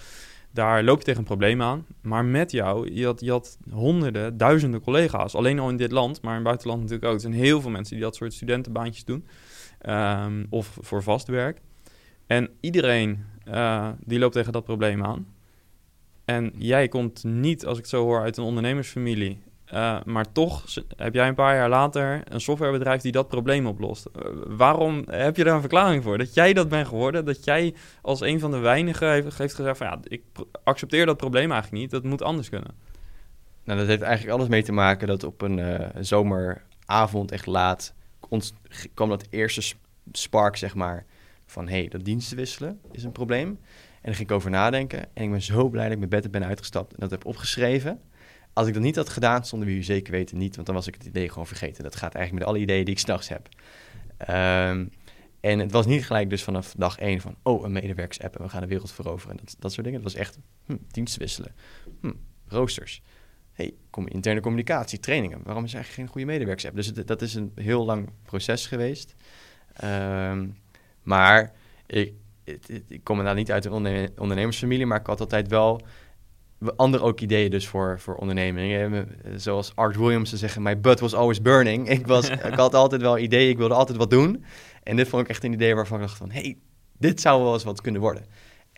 [0.51, 1.87] Daar loop je tegen een probleem aan.
[2.03, 5.35] Maar met jou, je had, je honderden, duizenden collega's.
[5.35, 7.15] Alleen al in dit land, maar in het buitenland natuurlijk ook.
[7.15, 9.27] Er zijn heel veel mensen die dat soort studentenbaantjes doen.
[9.89, 11.61] Um, of voor vast werk.
[12.27, 15.27] En iedereen uh, die loopt tegen dat probleem aan.
[16.25, 19.43] En jij komt niet, als ik het zo hoor, uit een ondernemersfamilie.
[19.75, 20.65] Uh, maar toch
[20.97, 24.07] heb jij een paar jaar later een softwarebedrijf die dat probleem oplost.
[24.07, 26.19] Uh, waarom heb je daar een verklaring voor?
[26.19, 27.25] Dat jij dat bent geworden?
[27.25, 30.23] Dat jij als een van de weinigen heeft, gezegd van ja, ik
[30.65, 31.91] accepteer dat probleem eigenlijk niet.
[31.91, 32.71] Dat moet anders kunnen.
[33.65, 37.95] Nou, dat heeft eigenlijk alles mee te maken dat op een zomeravond echt laat
[38.29, 38.53] ons,
[38.95, 39.75] kwam dat eerste
[40.13, 41.05] spark, zeg maar
[41.51, 43.49] van hé, hey, dat diensten wisselen is een probleem.
[43.49, 45.09] En daar ging ik over nadenken.
[45.15, 48.01] En ik ben zo blij dat ik mijn bed ben uitgestapt en dat heb opgeschreven.
[48.53, 50.87] Als ik dat niet had gedaan, stonden we hier zeker weten niet, want dan was
[50.87, 51.83] ik het idee gewoon vergeten.
[51.83, 53.49] Dat gaat eigenlijk met alle ideeën die ik s'nachts heb.
[54.21, 54.91] Um,
[55.41, 58.49] en het was niet gelijk dus vanaf dag één van, oh, een medewerkers-app en we
[58.49, 59.39] gaan de wereld veroveren.
[59.39, 60.03] En dat, dat soort dingen.
[60.03, 61.55] Het was echt hm, diensten wisselen,
[62.01, 62.13] hm,
[62.47, 63.03] roosters.
[63.53, 65.41] hey, kom, interne communicatie, trainingen.
[65.43, 66.77] Waarom is er eigenlijk geen goede medewerkers-app?
[66.77, 69.15] Dus dat is een heel lang proces geweest.
[69.85, 70.57] Um,
[71.09, 71.53] maar
[71.87, 72.13] ik,
[72.45, 75.81] ik, ik kom inderdaad niet uit een ondernemersfamilie, maar ik had altijd wel
[76.77, 79.09] andere ook ideeën dus voor, voor ondernemingen.
[79.37, 81.89] Zoals Art Williams te zeggen, my butt was always burning.
[81.89, 84.45] Ik, was, ik had altijd wel ideeën, ik wilde altijd wat doen.
[84.83, 86.57] En dit vond ik echt een idee waarvan ik dacht van, hey,
[86.99, 88.25] dit zou wel eens wat kunnen worden.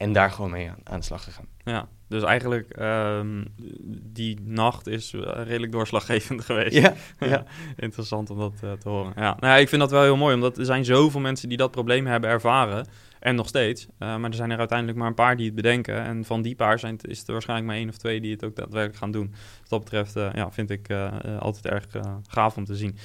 [0.01, 1.47] En daar gewoon mee aan, aan de slag gegaan.
[1.65, 3.55] Ja, dus eigenlijk um,
[4.03, 6.75] die nacht is redelijk doorslaggevend geweest.
[6.75, 6.95] Ja,
[7.29, 7.45] ja.
[7.77, 9.13] interessant om dat uh, te horen.
[9.17, 9.37] Ja.
[9.41, 11.71] Nou, ja, ik vind dat wel heel mooi, omdat er zijn zoveel mensen die dat
[11.71, 12.87] probleem hebben ervaren.
[13.21, 13.87] En nog steeds.
[13.87, 16.03] Uh, maar er zijn er uiteindelijk maar een paar die het bedenken.
[16.03, 18.45] En van die paar zijn het, is er waarschijnlijk maar één of twee die het
[18.45, 19.31] ook daadwerkelijk gaan doen.
[19.61, 20.91] Wat dat betreft ja, vind ik
[21.39, 21.87] altijd erg
[22.29, 22.97] gaaf om te zien.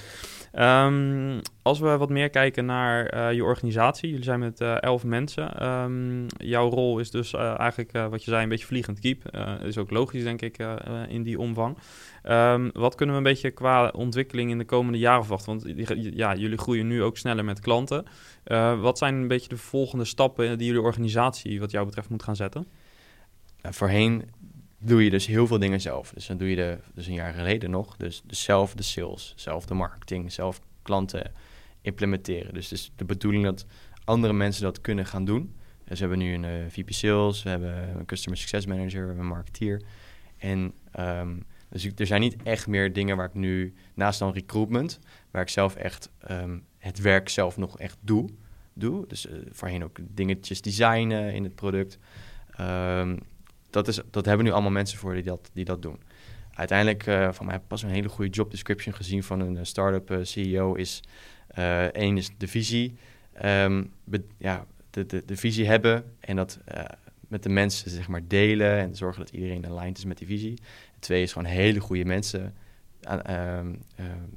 [0.53, 5.65] Um, als we wat meer kijken naar je organisatie, jullie zijn met elf mensen.
[5.65, 9.37] Um, jouw rol is dus eigenlijk, wat je zei, een beetje vliegend kiep.
[9.63, 10.57] is ook logisch, denk ik,
[11.07, 11.77] in die omvang.
[12.29, 15.75] Um, wat kunnen we een beetje qua ontwikkeling in de komende jaren verwachten?
[15.75, 18.05] Want ja, jullie groeien nu ook sneller met klanten.
[18.79, 22.35] wat zijn een beetje de volgende stappen die jullie organisatie, wat jou betreft, moet gaan
[22.35, 22.67] zetten?
[23.73, 24.23] voorheen
[24.79, 26.11] doe je dus heel veel dingen zelf.
[26.13, 29.65] Dus dan doe je de, dus een jaar geleden nog, dus, zelf de sales, zelf
[29.65, 31.31] de marketing, zelf klanten
[31.81, 32.53] implementeren.
[32.53, 33.65] Dus het is de bedoeling dat
[34.03, 35.55] andere mensen dat kunnen gaan doen.
[35.83, 39.05] Dus we hebben nu een uh, VP Sales, we hebben een Customer Success Manager, we
[39.07, 39.81] hebben een marketeer.
[40.37, 41.45] En um,
[41.81, 44.99] dus er zijn niet echt meer dingen waar ik nu, naast dan recruitment,
[45.31, 48.29] waar ik zelf echt um, het werk zelf nog echt doe.
[48.73, 49.07] doe.
[49.07, 51.97] Dus uh, voorheen ook dingetjes designen in het product.
[52.59, 53.19] Um,
[53.69, 55.99] dat, is, dat hebben nu allemaal mensen voor die dat, die dat doen.
[56.53, 59.65] Uiteindelijk, uh, van mij heb ik pas een hele goede job description gezien van een
[59.65, 60.73] start-up uh, CEO.
[60.73, 61.03] Is
[61.91, 62.95] één is de visie,
[64.03, 66.59] be, ja, de, de, de visie hebben en dat
[67.27, 70.59] met de mensen zeg maar delen en zorgen dat iedereen aligned is met die visie.
[70.95, 72.55] En twee is gewoon hele goede mensen
[73.01, 73.83] aan,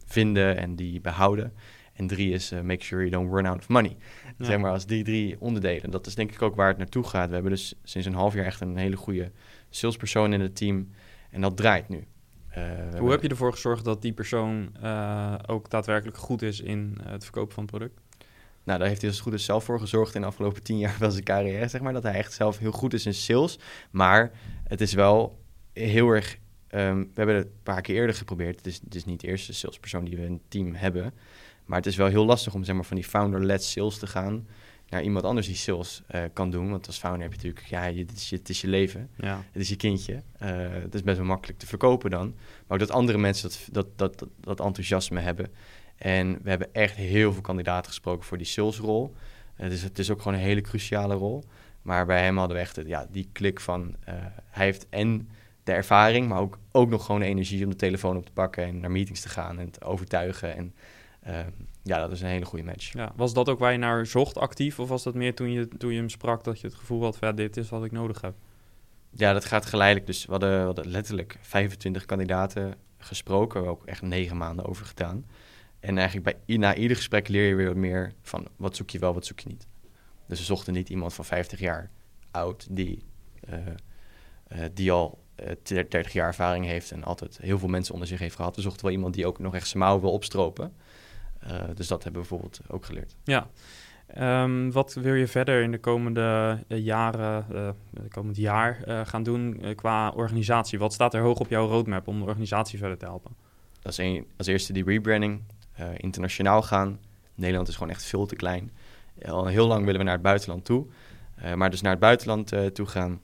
[0.07, 1.53] vinden en die behouden.
[1.93, 3.97] En drie is uh, make sure you don't run out of money.
[4.39, 4.45] Ja.
[4.45, 5.91] Zeg maar als die drie onderdelen.
[5.91, 7.29] Dat is denk ik ook waar het naartoe gaat.
[7.29, 9.33] We hebben dus sinds een half jaar echt een hele goede
[9.71, 10.91] salespersoon in het team.
[11.31, 12.07] En dat draait nu.
[12.59, 16.99] Uh, Hoe heb je ervoor gezorgd dat die persoon uh, ook daadwerkelijk goed is in
[17.03, 18.01] het verkopen van het product?
[18.65, 20.97] Nou, daar heeft hij als goed is zelf voor gezorgd in de afgelopen tien jaar
[20.99, 21.93] van zijn carrière, zeg maar.
[21.93, 23.59] Dat hij echt zelf heel goed is in sales.
[23.91, 24.31] Maar
[24.65, 25.43] het is wel
[25.73, 26.39] heel erg...
[26.71, 28.57] Um, we hebben het een paar keer eerder geprobeerd.
[28.57, 31.13] Het is, het is niet de eerste salespersoon die we in het team hebben.
[31.65, 34.47] Maar het is wel heel lastig om zeg maar, van die founder-led sales te gaan
[34.89, 36.71] naar iemand anders die sales uh, kan doen.
[36.71, 39.43] Want als founder heb je natuurlijk, ja, het is je, het is je leven, ja.
[39.53, 40.13] het is je kindje.
[40.13, 40.21] Uh,
[40.71, 42.35] het is best wel makkelijk te verkopen dan.
[42.37, 45.53] Maar ook dat andere mensen dat, dat, dat, dat, dat enthousiasme hebben.
[45.97, 49.15] En we hebben echt heel veel kandidaten gesproken voor die salesrol.
[49.61, 51.45] Uh, dus het is ook gewoon een hele cruciale rol.
[51.83, 55.29] Maar bij hem hadden we echt ja, die klik van, hij heeft en
[55.69, 58.65] de ervaring, maar ook, ook nog gewoon de energie om de telefoon op te pakken
[58.65, 60.57] en naar meetings te gaan en te overtuigen.
[60.57, 60.75] En
[61.27, 61.39] uh,
[61.83, 62.93] ja, dat is een hele goede match.
[62.93, 64.79] Ja, was dat ook waar je naar zocht actief?
[64.79, 67.17] Of was dat meer toen je, toen je hem sprak dat je het gevoel had
[67.17, 68.35] van ja, dit is wat ik nodig heb?
[69.11, 70.07] Ja, dat gaat geleidelijk.
[70.07, 73.63] Dus we hadden, we hadden letterlijk 25 kandidaten gesproken.
[73.63, 75.27] We ook echt negen maanden over gedaan.
[75.81, 78.99] En eigenlijk bij, na ieder gesprek leer je weer wat meer van wat zoek je
[78.99, 79.67] wel, wat zoek je niet.
[80.27, 81.91] Dus we zochten niet iemand van 50 jaar
[82.31, 83.03] oud die,
[83.49, 83.59] uh,
[84.49, 85.19] uh, die al
[85.63, 88.57] 30 jaar ervaring heeft en altijd heel veel mensen onder zich heeft gehad.
[88.57, 90.73] We zochten wel iemand die ook nog echt zijn mouw wil opstropen.
[91.47, 93.17] Uh, dus dat hebben we bijvoorbeeld ook geleerd.
[93.25, 93.49] Ja.
[94.43, 99.23] Um, wat wil je verder in de komende uh, jaren, uh, de komend jaar gaan
[99.23, 100.79] doen qua organisatie?
[100.79, 103.37] Wat staat er hoog op jouw roadmap om de organisatie verder te helpen?
[103.81, 105.43] Dat is een, als eerste die rebranding,
[105.97, 106.99] internationaal gaan.
[107.35, 108.71] Nederland is gewoon echt veel te klein.
[109.25, 110.87] Al heel lang willen we naar het buitenland toe.
[111.55, 113.21] maar dus naar het buitenland toe gaan,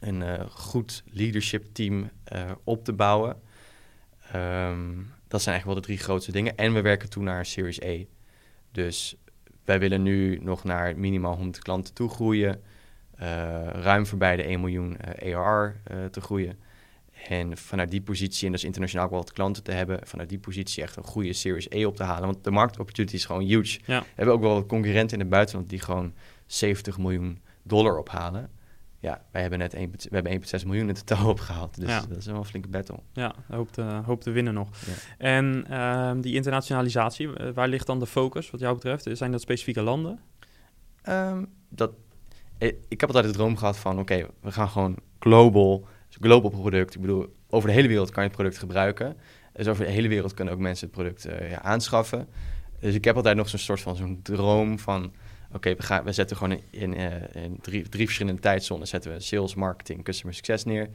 [0.00, 2.10] een goed leadership team
[2.64, 3.36] op te bouwen.
[4.34, 6.56] Um, dat zijn eigenlijk wel de drie grootste dingen.
[6.56, 7.96] En we werken toe naar Series A.
[8.72, 9.16] Dus
[9.64, 12.62] wij willen nu nog naar minimaal 100 klanten toe groeien.
[13.20, 13.26] Uh,
[13.66, 16.58] ruim voorbij de 1 miljoen uh, te groeien.
[17.28, 20.38] En vanuit die positie, en dus internationaal ook wel wat klanten te hebben, vanuit die
[20.38, 22.28] positie echt een goede Series A op te halen.
[22.28, 23.80] Want de marktopportunity is gewoon huge.
[23.86, 24.00] Ja.
[24.00, 26.14] We hebben ook wel concurrenten in het buitenland die gewoon
[26.46, 28.50] 70 miljoen dollar ophalen
[29.00, 31.80] ja, wij hebben net 1, we hebben 1,6 miljoen in totaal opgehaald.
[31.80, 32.00] Dus Ja.
[32.08, 32.98] dat is wel een flinke battle.
[33.12, 34.68] Ja, hoop te, hoop te winnen nog.
[34.86, 34.92] Ja.
[35.18, 39.06] En ehm, die internationalisatie, eh, waar ligt dan de focus wat jou betreft?
[39.12, 40.20] Zijn dat specifieke landen?
[41.02, 41.92] Ehm, dat,
[42.58, 46.50] eh, ik heb altijd de droom gehad van, oké, we gaan gewoon global, dus global
[46.50, 46.94] product.
[46.94, 49.16] Ik bedoel, over de hele wereld kan je het product gebruiken.
[49.52, 52.28] Dus over de hele wereld kunnen ook mensen het product eh, ja, aanschaffen.
[52.80, 55.12] Dus ik heb altijd nog zo'n soort van zo'n droom van,
[55.52, 60.04] oké, we, zetten gewoon in, in, eh, drie, drie verschillende tijdzones zetten we sales, marketing,
[60.04, 60.90] customer success neer.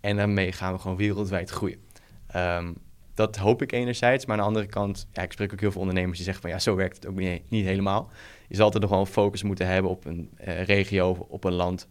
[0.00, 1.78] En daarmee gaan we gewoon wereldwijd groeien.
[2.26, 2.72] Ehm,
[3.14, 5.80] dat hoop ik enerzijds, maar aan de andere kant, ja, ik spreek ook heel veel
[5.80, 8.10] ondernemers die zeggen van ja, zo werkt het ook niet, niet helemaal.
[8.48, 11.52] Je zal altijd nog wel een focus moeten hebben op een eh, regio, op een
[11.52, 11.88] land.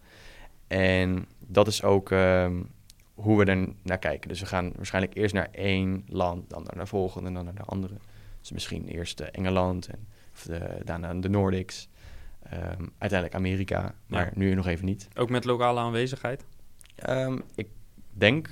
[0.68, 2.62] En dat is ook ehm,
[3.14, 4.30] hoe we er naar kijken.
[4.30, 7.56] Dus we gaan waarschijnlijk eerst naar één land, dan naar de volgende en dan naar
[7.56, 7.94] de andere.
[8.40, 11.88] Dus misschien eerst eh, Engeland en of de, daarna de Nordics.
[12.54, 14.32] Ehm, uiteindelijk Amerika, maar Ja.
[14.36, 15.08] nu nog even niet.
[15.16, 16.46] Ook met lokale aanwezigheid?
[16.96, 17.68] Ehm, ik
[18.12, 18.50] denk,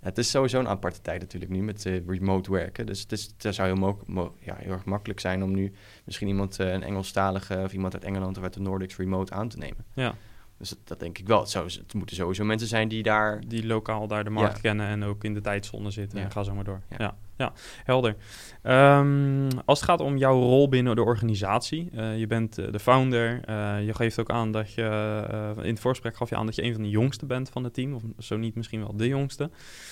[0.00, 2.86] het is sowieso een aparte tijd natuurlijk nu met eh, remote werken.
[2.86, 5.72] Dus het, is, het zou heel, mo- mo- ja, heel erg makkelijk zijn om nu
[6.04, 9.48] misschien iemand, eh, een Engelstalige of iemand uit Engeland of uit de Nordics remote aan
[9.48, 9.84] te nemen.
[9.94, 10.14] Ja,
[10.58, 11.40] Dus dat, dat denk ik wel.
[11.40, 13.40] Het, zou, het moeten sowieso mensen zijn die daar...
[13.46, 14.60] die lokaal daar de markt Ja.
[14.60, 16.18] kennen en ook in de tijdzone zitten.
[16.18, 16.24] Ja.
[16.24, 16.80] En ga zo maar door.
[16.90, 17.16] Ja, Ja.
[17.36, 17.52] Ja,
[17.84, 18.16] helder.
[18.62, 21.90] Ehm, als het gaat om jouw rol binnen de organisatie.
[21.92, 23.40] eh, je bent eh, de founder.
[23.44, 25.54] eh, je geeft ook aan dat je...
[25.62, 27.74] in het voorgesprek gaf je aan dat je een van de jongsten bent van het
[27.74, 27.94] team.
[27.94, 29.50] Of zo niet misschien wel de jongste.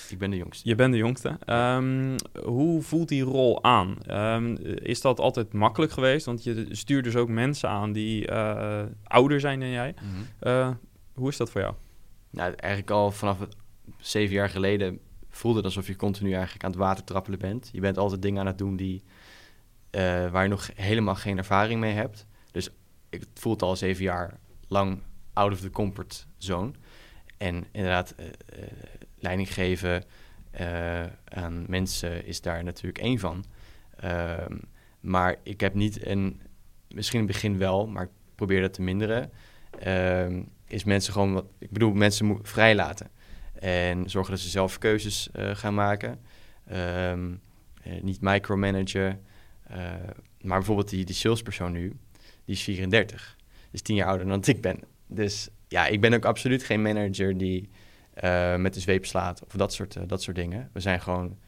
[0.09, 0.69] Ik ben de jongste.
[0.69, 1.37] Je bent de jongste.
[1.45, 3.97] Ehm, hoe voelt die rol aan?
[4.07, 6.27] Ehm, is dat altijd makkelijk geweest?
[6.27, 8.33] Want je stuurt dus ook mensen aan die
[9.05, 9.95] ouder zijn dan jij.
[10.41, 10.73] Mhm.
[11.15, 11.75] Hoe is dat voor jou?
[12.31, 13.39] Nou, eigenlijk al vanaf
[13.99, 15.01] zeven jaar geleden
[15.37, 17.69] voelde het alsof je continu eigenlijk aan het water trappelen bent.
[17.73, 19.03] Je bent altijd dingen aan het doen die,
[19.91, 22.27] eh, waar je nog helemaal geen ervaring mee hebt.
[22.51, 22.71] Dus
[23.11, 25.01] ik voelt al zeven jaar lang
[25.33, 26.73] out of the comfort zone.
[27.37, 28.27] En inderdaad, uh,
[29.19, 30.05] leiding geven
[31.25, 33.45] aan mensen is daar natuurlijk één van.
[33.97, 34.57] Ehm,
[35.01, 36.41] maar ik heb niet een,
[36.89, 39.33] misschien in het begin wel, maar ik probeer dat te minderen.
[39.79, 43.11] Ehm, is mensen gewoon wat, ik bedoel, mensen vrijlaten.
[43.65, 46.21] En zorgen dat ze zelf keuzes uh, gaan maken.
[46.73, 47.41] Um,
[47.87, 49.21] uh, niet micromanagen.
[49.71, 49.77] Uh,
[50.41, 51.97] maar bijvoorbeeld die, die salespersoon nu,
[52.45, 53.37] die is 34.
[53.71, 54.81] Dus tien jaar ouder dan ik ben.
[55.07, 57.71] Dus ja, ik ben ook absoluut geen manager die
[58.57, 60.71] met de zweep slaat of dat soort, dat soort dingen.
[60.73, 61.39] We zijn gewoon,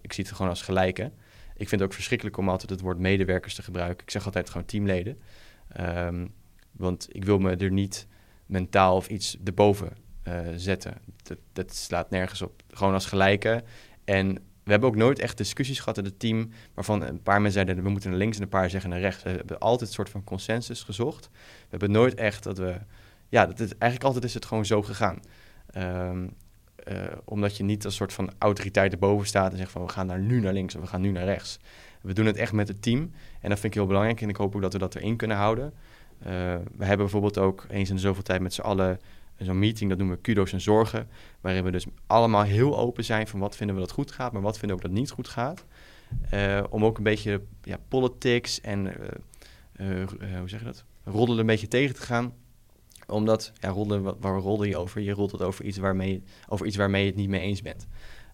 [0.00, 1.12] ik zie het gewoon als gelijke.
[1.56, 4.04] Ik vind het ook verschrikkelijk om altijd het woord medewerkers te gebruiken.
[4.04, 5.18] Ik zeg altijd gewoon teamleden.
[5.80, 6.34] Um,
[6.72, 8.06] want ik wil me er niet
[8.46, 10.94] mentaal of iets erboven uh, zetten.
[11.22, 12.62] Dat, dat slaat nergens op.
[12.70, 13.62] Gewoon als gelijke.
[14.04, 16.50] En we hebben ook nooit echt discussies gehad in het team...
[16.74, 17.84] waarvan een paar mensen zeiden...
[17.84, 19.22] we moeten naar links en een paar zeggen naar rechts.
[19.22, 21.28] We hebben altijd een soort van consensus gezocht.
[21.32, 22.76] We hebben nooit echt dat we...
[23.28, 25.20] Ja, dat is, eigenlijk altijd is het gewoon zo gegaan.
[25.76, 26.36] Um,
[26.88, 29.52] uh, omdat je niet als soort van autoriteit erboven staat...
[29.52, 31.58] en zegt van we gaan naar nu naar links of we gaan nu naar rechts.
[32.00, 33.12] We doen het echt met het team.
[33.40, 34.20] En dat vind ik heel belangrijk.
[34.20, 35.72] En ik hoop ook dat we dat erin kunnen houden...
[36.20, 36.26] Uh,
[36.76, 39.00] we hebben bijvoorbeeld ook eens in de zoveel tijd met z'n allen
[39.44, 41.08] zo'n meeting, dat noemen we kudo's en zorgen,
[41.40, 44.42] waarin we dus allemaal heel open zijn van wat vinden we dat goed gaat, maar
[44.42, 45.64] wat vinden we dat niet goed gaat.
[46.34, 48.86] Uh, om ook een beetje ja, politics en,
[49.80, 50.06] uh,
[50.38, 52.34] hoe zeg je dat, roddelen een beetje tegen te gaan.
[53.06, 55.00] Omdat, ja, roddelen, waar roddel je over?
[55.00, 57.86] Je roddelt over iets waarmee, over iets waarmee je het niet mee eens bent.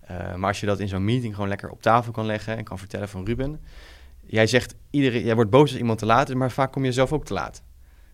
[0.08, 2.78] maar als je dat in zo'n meeting gewoon lekker op tafel kan leggen en kan
[2.78, 3.60] vertellen van Ruben,
[4.26, 6.92] jij zegt, iedereen, jij wordt boos als iemand te laat is, maar vaak kom je
[6.92, 7.62] zelf ook te laat.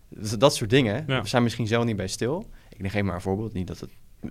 [0.09, 1.03] Dus dat soort dingen.
[1.07, 1.21] Ja.
[1.21, 2.49] We zijn misschien zelf niet bij stil.
[2.73, 3.53] Ik neem geen maar een voorbeeld.
[3.53, 3.89] Niet dat het...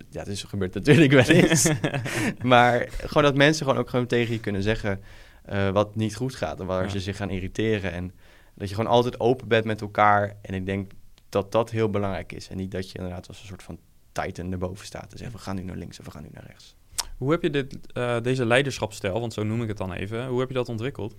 [0.09, 1.69] Ja, het is gebeurd natuurlijk wel eens.
[2.43, 5.01] maar gewoon dat mensen gewoon ook gewoon tegen je kunnen zeggen...
[5.49, 6.89] Uh, wat niet goed gaat en waar ja.
[6.89, 7.91] ze zich gaan irriteren.
[7.91, 8.13] En
[8.53, 10.35] dat je gewoon altijd open bent met elkaar.
[10.41, 10.91] En ik denk
[11.29, 12.49] dat dat heel belangrijk is.
[12.49, 13.79] En niet dat je inderdaad als een soort van
[14.11, 15.11] titan erboven staat.
[15.11, 16.75] En zegt, we gaan nu naar links en we gaan nu naar rechts.
[17.17, 20.27] Hoe heb je dit, uh, deze leiderschapsstijl, want zo noem ik het dan even...
[20.27, 21.15] hoe heb je dat ontwikkeld?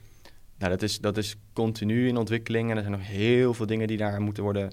[0.58, 3.87] Nou, dat is, dat is continu in ontwikkeling en er zijn nog heel veel dingen
[3.87, 4.72] die daar moeten worden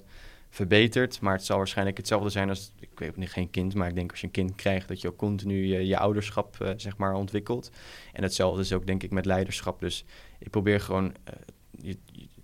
[0.52, 1.20] verbeterd.
[1.20, 4.10] Maar het zal waarschijnlijk hetzelfde zijn als, ik weet niet, geen kind, maar ik denk
[4.10, 7.14] als je een kind krijgt, dat je ook continu je, je ouderschap, uh, zeg maar,
[7.14, 7.70] ontwikkelt.
[8.12, 9.80] En hetzelfde is ook, denk ik, met leiderschap.
[9.80, 10.04] Dus
[10.38, 11.34] ik probeer gewoon, uh,
[11.70, 11.96] je,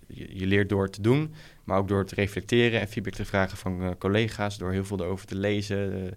[0.07, 3.57] je, je, leert door te doen, maar ook door te reflecteren en feedback te vragen
[3.57, 6.13] van uh, collega's, door heel veel erover te lezen,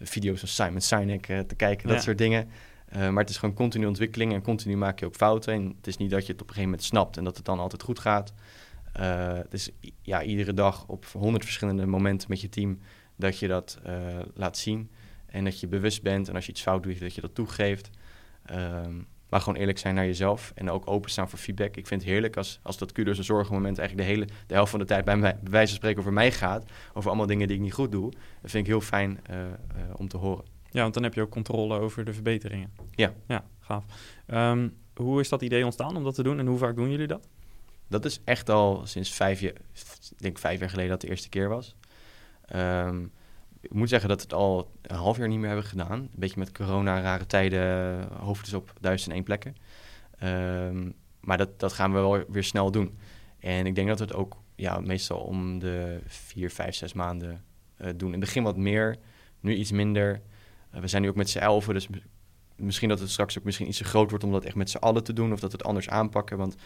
[0.00, 2.48] video's van Simon Sinek te kijken, dat soort dingen.
[2.92, 5.52] Maar het is gewoon continu ontwikkeling en continu maak je ook fouten.
[5.52, 7.44] En het is niet dat je het op een gegeven moment snapt en dat het
[7.44, 8.32] dan altijd goed gaat.
[9.02, 9.70] Het is
[10.02, 12.78] ja, iedere dag op honderd verschillende momenten met je team
[13.16, 13.92] dat je dat uh,
[14.34, 14.90] laat zien.
[15.26, 17.90] En dat je bewust bent en als je iets fout doet, dat je dat toegeeft.
[18.50, 21.76] Um, maar gewoon eerlijk zijn naar jezelf en ook openstaan voor feedback.
[21.76, 24.70] Ik vind het heerlijk als, als dat kudos en zorgenmoment eigenlijk de hele de helft
[24.70, 26.64] van de tijd bij, mij, bij wijze van spreken over mij gaat.
[26.94, 28.10] Over allemaal dingen die ik niet goed doe.
[28.40, 29.20] Dat vind ik heel fijn
[29.96, 30.44] om te horen.
[30.70, 32.72] Ja, want dan heb je ook controle over de verbeteringen.
[32.90, 33.12] Ja.
[33.26, 33.84] Ja, gaaf.
[34.26, 37.06] Um, hoe is dat idee ontstaan om dat te doen en hoe vaak doen jullie
[37.06, 37.28] dat?
[37.88, 39.52] Dat is echt al sinds vijf jaar,
[40.16, 41.76] denk vijf jaar geleden dat de eerste keer was.
[42.54, 43.12] Um,
[43.60, 45.98] ik moet zeggen dat we het al een half jaar niet meer hebben gedaan.
[45.98, 49.56] Een beetje met corona, rare tijden, hoofd op duizend en één plekken.
[50.22, 52.98] Um, maar dat, dat gaan we wel weer snel doen.
[53.38, 57.44] En ik denk dat we het ook ja, meestal om de vier, vijf, zes maanden
[57.80, 58.12] uh, doen.
[58.12, 58.96] In het begin wat meer,
[59.40, 60.22] nu iets minder.
[60.74, 61.88] Uh, we zijn nu ook met z'n elfen, dus
[62.56, 64.76] misschien dat het straks ook misschien iets te groot wordt om dat echt met z'n
[64.76, 65.32] allen te doen.
[65.32, 66.36] Of dat we het anders aanpakken.
[66.36, 66.56] Want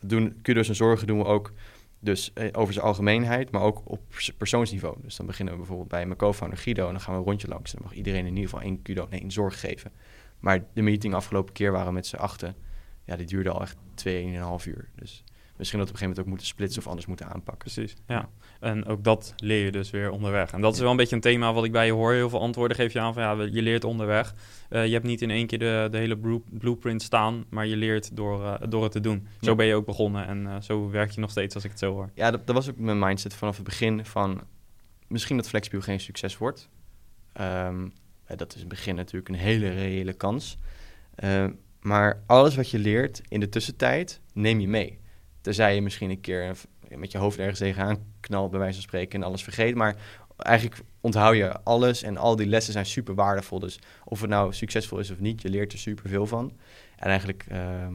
[0.00, 1.52] doen, kudos en zorgen doen we ook
[2.00, 4.00] dus eh, over zijn algemeenheid, maar ook op
[4.36, 4.96] persoonsniveau.
[5.02, 7.48] Dus dan beginnen we bijvoorbeeld bij mijn co-founder Guido en dan gaan we een rondje
[7.48, 7.72] langs.
[7.72, 9.92] En dan mag iedereen in ieder geval één kudo en één zorg geven.
[10.38, 12.56] Maar de meeting afgelopen keer waren we met z'n achten.
[13.04, 14.88] Ja, die duurde al echt tweeënhalf uur.
[14.94, 15.24] Dus
[15.60, 17.72] misschien dat we op een gegeven moment ook moeten splitsen of anders moeten aanpakken.
[17.72, 18.28] Precies, ja.
[18.60, 20.52] En ook dat leer je dus weer onderweg.
[20.52, 22.12] En dat is wel een beetje een thema wat ik bij je hoor.
[22.12, 24.34] Heel veel antwoorden geef je aan van ja, je leert onderweg.
[24.70, 28.16] Uh, je hebt niet in één keer de, de hele blueprint staan, maar je leert
[28.16, 29.26] door, uh, door het te doen.
[29.40, 31.78] Zo ben je ook begonnen en uh, zo werk je nog steeds als ik het
[31.78, 32.10] zo hoor.
[32.14, 34.40] Ja, dat, dat, was ook mijn mindset vanaf het begin van
[35.06, 36.68] misschien dat Flexbuild geen succes wordt.
[37.40, 37.92] Um,
[38.36, 40.58] dat is in het begin natuurlijk een hele reële kans.
[41.80, 44.99] maar alles wat je leert in de tussentijd, neem je mee.
[45.40, 46.56] Tenzij je misschien een keer
[46.88, 49.74] met je hoofd ergens tegenaan knalt, bij wijze van spreken, en alles vergeet.
[49.74, 49.96] Maar
[50.36, 53.58] eigenlijk onthoud je alles en al die lessen zijn super waardevol.
[53.58, 56.52] Dus of het nou succesvol is of niet, je leert er super veel van.
[56.96, 57.86] En eigenlijk, uh,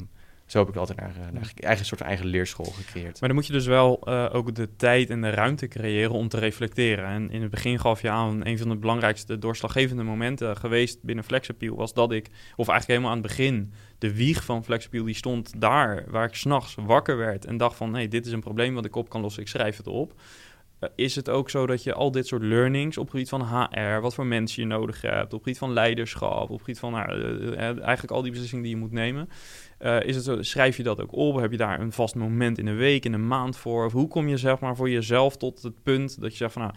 [0.46, 3.20] zo heb ik altijd naar, naar eigen soort eigen leerschool gecreëerd.
[3.20, 6.28] Maar dan moet je dus wel uh, ook de tijd en de ruimte creëren om
[6.28, 7.06] te reflecteren.
[7.06, 11.24] En in het begin gaf je aan, een van de belangrijkste doorslaggevende momenten geweest binnen
[11.24, 12.26] Flexappeal was dat ik,
[12.56, 16.36] of eigenlijk helemaal aan het begin, de wieg van Flexappeal die stond daar, waar ik
[16.36, 19.22] s'nachts wakker werd en dacht van, nee, dit is een probleem wat ik op kan
[19.22, 20.14] lossen, ik schrijf het op.
[20.80, 24.00] Uh, is het ook zo dat je al dit soort learnings op gebied van HR,
[24.02, 28.12] wat voor mensen je nodig hebt, op gebied van leiderschap, op gebied van nou, eigenlijk
[28.12, 29.30] al die beslissingen die je moet nemen,
[29.80, 31.36] uh, is het zo, schrijf je dat ook op?
[31.36, 33.86] Heb je daar een vast moment in een week, in een maand voor?
[33.86, 36.62] Of hoe kom je zeg maar voor jezelf tot het punt dat je zegt van
[36.62, 36.74] nou,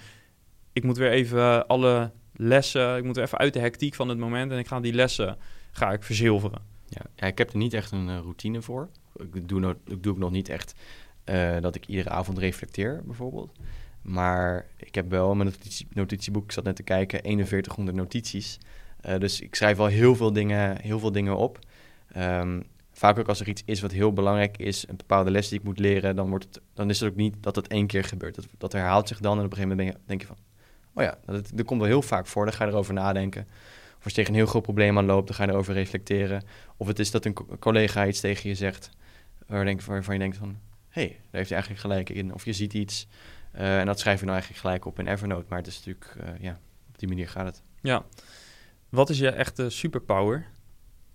[0.73, 4.19] ik moet weer even alle lessen, ik moet weer even uit de hectiek van het
[4.19, 5.37] moment en ik ga die lessen
[5.71, 6.63] ga ik verzilveren.
[6.89, 8.89] Ja, ik heb er niet echt een uh, routine voor.
[9.33, 10.75] Ik doe, no ik doe ook nog niet echt
[11.25, 13.53] uh, dat ik iedere avond reflecteer bijvoorbeeld.
[14.03, 18.59] Maar ik heb wel mijn notitie, notitieboek, ik zat net te kijken, 4100 notities.
[19.19, 21.59] Dus ik schrijf wel heel veel dingen, heel veel dingen op.
[22.17, 22.65] Um,
[22.99, 25.65] vaak ook als er iets is wat heel belangrijk is, een bepaalde les die ik
[25.65, 28.35] moet leren, dan, wordt het, dan is het ook niet dat het één keer gebeurt.
[28.35, 30.37] Dat, dat herhaalt zich dan en op een gegeven moment ben je, denk je van,
[30.95, 32.45] oh ja, dat, dat komt wel heel vaak voor.
[32.45, 33.47] Dan ga je erover nadenken.
[33.99, 36.43] Of als je tegen een heel groot probleem aan loopt, dan ga je erover reflecteren.
[36.77, 38.91] Of het is dat een collega iets tegen je zegt,
[39.47, 42.35] waar denk, waarvan je denkt van, hé, hey, daar heeft hij eigenlijk gelijk in.
[42.35, 43.07] Of je ziet iets
[43.55, 45.47] uh, en dat schrijf je nou eigenlijk gelijk op in Evernote.
[45.49, 47.63] Maar het is natuurlijk, uh, ja, op die manier gaat het.
[47.81, 48.05] Ja.
[48.89, 50.47] Wat is je echte superpower?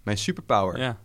[0.03, 0.79] Mijn superpower?
[0.79, 0.99] Ja.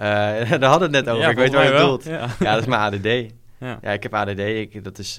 [0.00, 0.06] Uh,
[0.60, 1.24] daar hadden we het net over.
[1.24, 2.04] Ja, ik weet waar je bedoelt.
[2.04, 2.28] Ja.
[2.38, 2.52] ja.
[2.52, 3.34] dat is mijn ADD.
[3.58, 3.78] Ja.
[3.82, 4.38] Ja, ik heb ADD.
[4.38, 5.14] Ik, dat is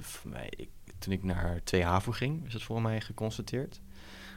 [0.00, 3.80] voor mij, ik, toen ik naar 2 HAVO ging, is dat voor mij geconstateerd.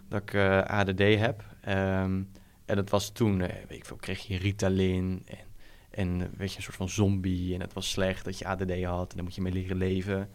[0.10, 1.44] Dat ik uh, ADD heb.
[1.70, 2.30] Um,
[2.66, 5.38] en dat was toen, weet ik veel, kreeg je Ritalin en,
[5.90, 7.54] en weet je, een soort van zombie.
[7.54, 10.30] En het was slecht dat je ADD had en dan moet je mee leren leven.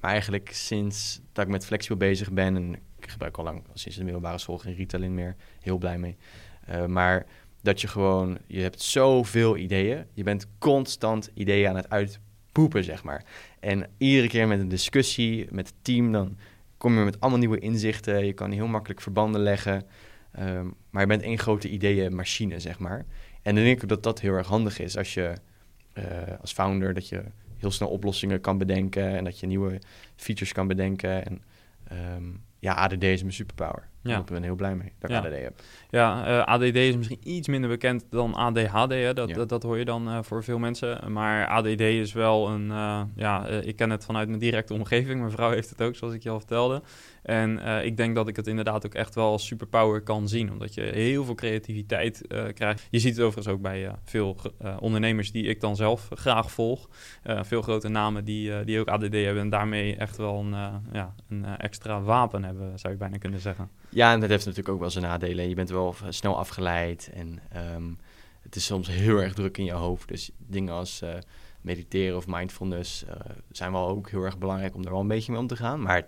[0.00, 3.96] Maar eigenlijk sinds dat ik met flexibel bezig ben, en ik gebruik al lang, sinds
[3.96, 6.16] de middelbare school geen Ritalin meer, heel blij mee.
[6.86, 7.26] maar
[7.62, 10.04] dat je gewoon, je hebt zoveel ideeën.
[10.12, 13.24] Je bent constant ideeën aan het uitpoepen, zeg maar.
[13.60, 16.36] En iedere keer met een discussie, met het team, dan
[16.76, 18.26] kom je met allemaal nieuwe inzichten.
[18.26, 19.82] Je kan heel makkelijk verbanden leggen.
[20.38, 23.06] Um, maar je bent één grote ideeënmachine, zeg maar.
[23.42, 25.34] En dan denk ik dat dat heel erg handig is als je
[25.94, 26.04] uh,
[26.40, 27.22] als founder, dat je
[27.56, 29.80] heel snel oplossingen kan bedenken en dat je nieuwe
[30.16, 31.24] features kan bedenken.
[31.24, 31.42] En
[32.16, 33.88] um, ja, ADD is mijn superpower.
[34.02, 34.18] Ja.
[34.18, 35.22] Ik ben heel blij mee dat ik ja.
[35.22, 35.60] ADD heb.
[35.90, 38.90] Ja, uh, ADD is misschien iets minder bekend dan ADHD.
[38.90, 39.14] Hè?
[39.14, 39.34] Dat, ja.
[39.34, 41.12] dat, dat, hoor je dan uh, voor veel mensen.
[41.12, 42.66] Maar ADD is wel een...
[42.66, 45.18] Uh, ja, ik ken het vanuit mijn directe omgeving.
[45.18, 46.82] Mijn vrouw heeft het ook, zoals ik je al vertelde.
[47.22, 50.52] En ik denk dat ik het inderdaad ook echt wel als superpower kan zien.
[50.52, 52.22] Omdat je heel veel creativiteit
[52.54, 52.86] krijgt.
[52.90, 54.36] Je ziet het overigens ook bij veel
[54.78, 56.88] ondernemers die ik dan zelf graag volg.
[57.24, 59.38] veel grote namen die, die ook ADD hebben.
[59.38, 63.70] En daarmee echt wel een, ja, een extra wapen hebben, zou je bijna kunnen zeggen.
[63.94, 65.48] Ja, en dat heeft natuurlijk ook wel zijn nadelen.
[65.48, 67.40] Je bent wel snel afgeleid en
[67.74, 67.98] um,
[68.42, 70.08] het is soms heel erg druk in je hoofd.
[70.08, 71.14] Dus dingen als uh,
[71.60, 73.10] mediteren of mindfulness uh,
[73.50, 75.82] zijn wel ook heel erg belangrijk om er wel een beetje mee om te gaan.
[75.82, 76.06] Maar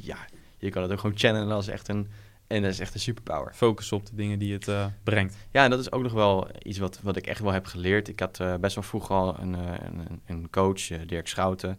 [0.00, 0.16] ja,
[0.58, 2.08] je kan het ook gewoon channelen als echt een,
[2.46, 3.54] en dat is echt een superpower.
[3.54, 5.36] Focus op de dingen die het uh, brengt.
[5.50, 8.08] Ja, en dat is ook nog wel iets wat, wat ik echt wel heb geleerd.
[8.08, 11.78] Ik had best wel vroeg al een, een, een coach, Dirk Schouten.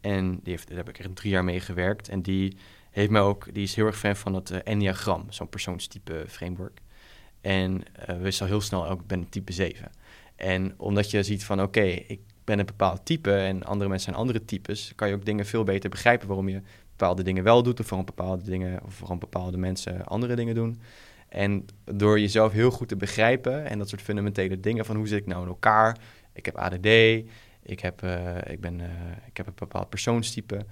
[0.00, 2.08] En die heeft, daar heb ik echt drie jaar mee gewerkt.
[2.08, 2.56] En die
[2.96, 6.80] heeft mij ook, die is heel erg fan van het uh, Enneagram, zo'n persoonstype framework.
[7.40, 9.90] En uh, wist al heel snel ook, ik ben type 7.
[10.36, 14.22] En omdat je ziet van, oké, ik ben een bepaald type en andere mensen zijn
[14.22, 17.80] andere types, kan je ook dingen veel beter begrijpen waarom je bepaalde dingen wel doet
[17.80, 20.80] of waarom bepaalde dingen of waarom bepaalde mensen andere dingen doen.
[21.28, 25.18] En door jezelf heel goed te begrijpen en dat soort fundamentele dingen van hoe zit
[25.18, 25.98] ik nou in elkaar,
[26.32, 26.86] ik heb ADD,
[27.62, 28.02] ik heb,
[28.46, 28.80] ik ben,
[29.26, 30.66] ik heb een bepaald persoonstype,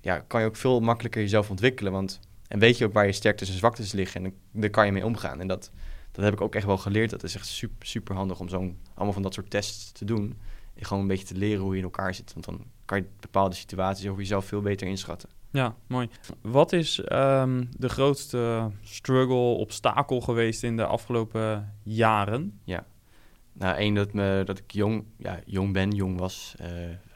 [0.00, 1.92] ja, kan je ook veel makkelijker jezelf ontwikkelen.
[1.92, 4.24] Want, en weet je ook waar je sterktes en zwaktes liggen.
[4.24, 5.40] En daar kan je mee omgaan.
[5.40, 5.70] En dat,
[6.12, 7.10] dat heb ik ook echt wel geleerd.
[7.10, 10.38] Dat is echt super, super handig om zo'n allemaal van dat soort tests te doen.
[10.74, 12.32] En gewoon een beetje te leren hoe je in elkaar zit.
[12.32, 15.28] Want dan kan je bepaalde situaties over jezelf veel beter inschatten.
[15.50, 16.08] Ja, mooi.
[16.40, 22.60] Wat is um, de grootste struggle, obstakel geweest in de afgelopen jaren?
[22.64, 22.86] Ja,
[23.58, 26.54] nou, één, dat, me, dat ik jong, ja, jong ben, jong was.
[26.60, 26.66] Uh,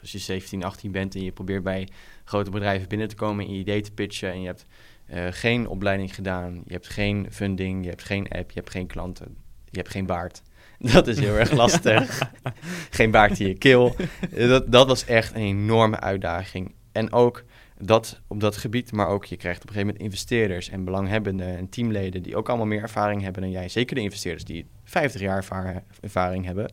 [0.01, 1.89] als je 17, 18 bent en je probeert bij
[2.25, 4.67] grote bedrijven binnen te komen, een idee te pitchen en je hebt
[5.11, 8.87] uh, geen opleiding gedaan, je hebt geen funding, je hebt geen app, je hebt geen
[8.87, 9.37] klanten,
[9.71, 10.43] je hebt geen baard.
[10.93, 12.21] Dat is heel erg lastig.
[12.91, 13.97] geen baard in je keel.
[14.31, 16.75] Dat, dat was echt een enorme uitdaging.
[16.93, 17.45] En ook
[17.79, 21.57] dat op dat gebied, maar ook je krijgt op een gegeven moment investeerders en belanghebbenden
[21.57, 23.69] en teamleden die ook allemaal meer ervaring hebben dan jij.
[23.69, 25.45] Zeker de investeerders die 50 jaar
[26.01, 26.73] ervaring hebben.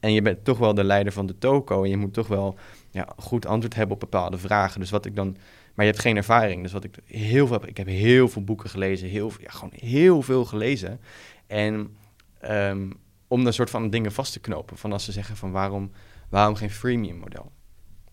[0.00, 2.58] En je bent toch wel de leider van de toko en je moet toch wel
[2.90, 4.80] ja, goed antwoord hebben op bepaalde vragen.
[4.80, 5.36] Dus wat ik dan,
[5.74, 6.62] maar je hebt geen ervaring.
[6.62, 9.72] Dus wat ik heel veel heb, ik heb heel veel boeken gelezen, heel, ja, gewoon
[9.74, 11.00] heel veel gelezen.
[11.46, 11.96] En
[12.44, 12.92] um,
[13.28, 14.76] om een soort van dingen vast te knopen.
[14.76, 15.90] Van als ze zeggen van waarom,
[16.28, 17.52] waarom geen freemium model?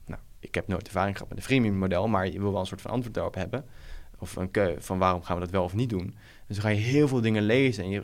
[0.06, 2.66] Nou, ik heb nooit ervaring gehad met een freemium model, maar je wil wel een
[2.66, 3.66] soort van antwoord daarop hebben.
[4.20, 6.16] Of een keu van waarom gaan we dat wel of niet doen.
[6.48, 7.84] Dus dan ga je heel veel dingen lezen.
[7.84, 8.04] En je,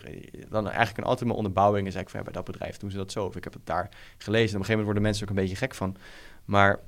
[0.50, 3.26] dan eigenlijk een altijd onderbouwing is eigenlijk van bij dat bedrijf doen ze dat zo.
[3.26, 4.30] Of ik heb het daar gelezen.
[4.32, 5.96] En op een gegeven moment worden mensen ook een beetje gek van.
[6.46, 6.80] Maar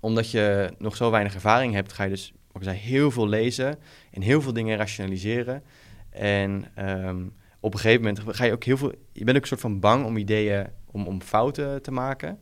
[0.00, 3.78] omdat je nog zo weinig ervaring hebt, ga je dus ik zei, heel veel lezen
[4.10, 5.62] en heel veel dingen rationaliseren.
[6.10, 7.26] En ehm,
[7.60, 8.92] op een gegeven moment ga je ook heel veel.
[9.12, 12.40] Je bent ook een soort van bang om ideeën, om, om fouten te maken.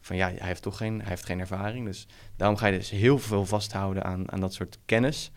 [0.00, 1.86] Van ja, hij heeft toch geen, hij heeft geen ervaring.
[1.86, 5.30] Dus daarom ga je dus heel veel vasthouden aan, aan dat soort kennis.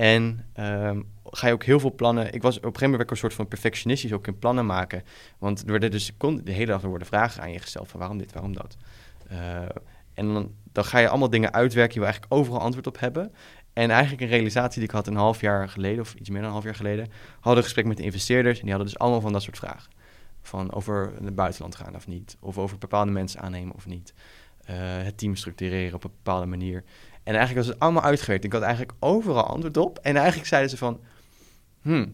[0.00, 2.32] En ehm, ga je ook heel veel plannen.
[2.32, 5.02] Ik was op een gegeven moment een soort van perfectionistisch ook in plannen maken.
[5.38, 8.32] Want er werden dus de hele dag worden vragen aan je gesteld van waarom dit,
[8.32, 8.76] waarom dat.
[9.32, 9.62] Uh,
[10.14, 11.94] en dan, dan ga je allemaal dingen uitwerken.
[11.94, 13.32] Je wil eigenlijk overal antwoord op hebben.
[13.72, 16.46] En eigenlijk een realisatie die ik had een half jaar geleden, of iets meer dan
[16.46, 18.58] een half jaar geleden, hadden een gesprek met de investeerders.
[18.58, 19.92] En die hadden dus allemaal van dat soort vragen.
[20.42, 22.36] Van over het buitenland gaan of niet.
[22.40, 24.14] Of over bepaalde mensen aannemen of niet.
[24.70, 26.84] Uh, het team structureren op een bepaalde manier.
[27.22, 28.44] En eigenlijk was het allemaal uitgewerkt.
[28.44, 29.98] Ik had eigenlijk overal antwoord op.
[30.02, 31.00] En eigenlijk zeiden ze van...
[31.82, 32.10] Hmm,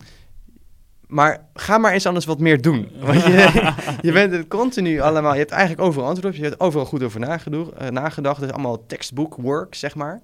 [1.07, 2.89] maar ga maar eens anders wat meer doen.
[3.01, 5.33] Want je, je bent het continu allemaal...
[5.33, 6.41] Je hebt eigenlijk overal antwoord op.
[6.41, 7.71] Je hebt overal goed over nagedacht.
[7.83, 8.41] Uh, nagedacht.
[8.41, 10.21] Het is allemaal textbook work, zeg maar.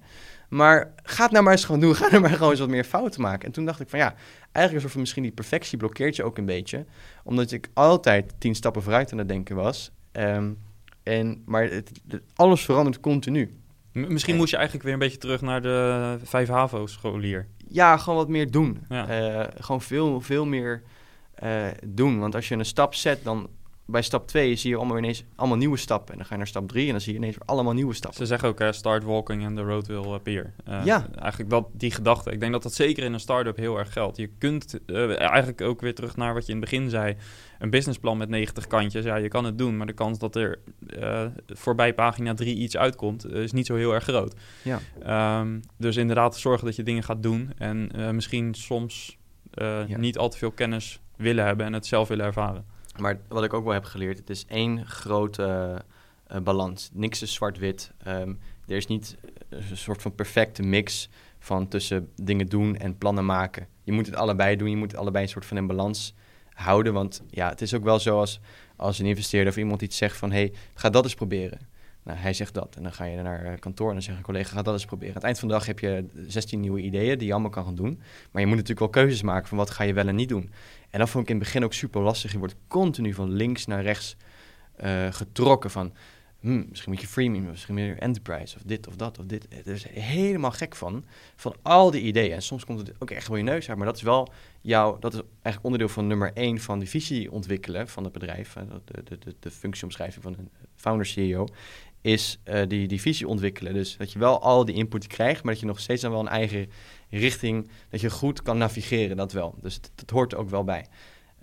[0.49, 1.95] Maar ga het nou maar eens gewoon doen.
[1.99, 3.45] Ga er maar gewoon eens wat meer fouten maken.
[3.45, 4.15] En toen dacht ik van ja,
[4.51, 6.85] eigenlijk is misschien die perfectie blokkeert je ook een beetje.
[7.23, 9.91] Omdat ik altijd tien stappen vooruit aan het denken was.
[10.11, 10.57] Um,
[11.03, 11.91] en, maar het,
[12.35, 13.62] alles verandert continu.
[13.93, 17.47] Misschien moest je eigenlijk weer een beetje terug naar de vijf HAVO-scholier.
[17.67, 18.85] Ja, gewoon wat meer doen.
[18.89, 20.83] Uh, gewoon veel, veel meer
[21.43, 22.19] uh, doen.
[22.19, 23.49] Want als je een stap zet, dan
[23.85, 26.11] bij stap 2 zie je allemaal ineens allemaal nieuwe stappen.
[26.11, 28.19] En dan ga je naar stap 3 en dan zie je ineens allemaal nieuwe stappen.
[28.19, 30.53] Ze zeggen ook, start walking and the road will appear.
[30.69, 31.07] Uh, ja.
[31.15, 32.31] Eigenlijk dat, die gedachte.
[32.31, 34.17] Ik denk dat dat zeker in een start-up heel erg geldt.
[34.17, 37.15] Je kunt uh, eigenlijk ook weer terug naar wat je in het begin zei.
[37.59, 39.03] Een businessplan met 90 kantjes.
[39.05, 40.59] Ja, je kan het doen, maar de kans dat er
[41.47, 44.35] voorbij pagina 3 iets uitkomt, is niet zo heel erg groot.
[44.61, 45.39] Ja.
[45.39, 47.51] Um, dus inderdaad zorgen dat je dingen gaat doen.
[47.57, 49.17] En misschien soms
[49.51, 49.97] ja.
[49.97, 52.72] niet al te veel kennis willen hebben en het zelf willen ervaren.
[52.99, 55.81] Maar wat ik ook wel heb geleerd, het is één grote
[56.31, 56.89] uh, balans.
[56.93, 57.91] Niks is zwart-wit.
[58.07, 59.17] Um, er is niet
[59.49, 63.67] een soort van perfecte mix van tussen dingen doen en plannen maken.
[63.83, 66.13] Je moet het allebei doen, je moet allebei een soort van in balans
[66.53, 66.93] houden.
[66.93, 68.39] Want ja, het is ook wel zo als,
[68.75, 70.31] als een investeerder of iemand iets zegt van...
[70.31, 71.59] hé, hey, ga dat eens proberen.
[72.03, 72.75] Nou, hij zegt dat.
[72.75, 74.85] En dan ga je naar eh, kantoor en dan zegt een collega, ga dat eens
[74.85, 75.09] proberen.
[75.09, 77.63] Aan het eind van de dag heb je 16 nieuwe ideeën die je allemaal kan
[77.63, 78.01] gaan doen.
[78.31, 80.51] Maar je moet natuurlijk wel keuzes maken van wat ga je wel en niet doen.
[80.89, 82.31] En dat vond ik in het begin ook super lastig.
[82.31, 84.15] Je wordt continu van links naar rechts
[84.83, 85.93] uh, getrokken van...
[86.39, 89.47] Hmm, misschien moet je freemium, misschien meer enterprise, of dit of dat of dit.
[89.65, 92.33] Er is helemaal gek van, van al die ideeën.
[92.33, 94.99] En soms komt het ook echt wel je neus uit, maar dat is wel jouw,
[94.99, 98.53] dat is eigenlijk onderdeel van nummer één van die visie ontwikkelen van het bedrijf.
[98.53, 101.47] De, de, de, de functieomschrijving van een founder-CEO
[102.03, 103.73] is uh, die, die visie ontwikkelen.
[103.73, 106.19] Dus dat je wel al die input krijgt, maar dat je nog steeds dan wel
[106.19, 106.69] een eigen
[107.09, 109.55] richting, dat je goed kan navigeren, dat wel.
[109.61, 110.85] Dus dat, hoort er ook wel bij.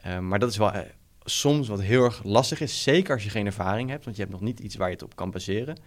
[0.06, 0.80] Uh, maar dat is wel uh,
[1.24, 4.34] soms wat heel erg lastig is, zeker als je geen ervaring hebt, want je hebt
[4.34, 5.78] nog niet iets waar je het op kan baseren,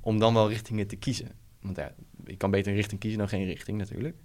[0.00, 1.32] om dan wel richtingen te kiezen.
[1.60, 4.16] Want ja, je kan beter een richting kiezen dan geen richting natuurlijk.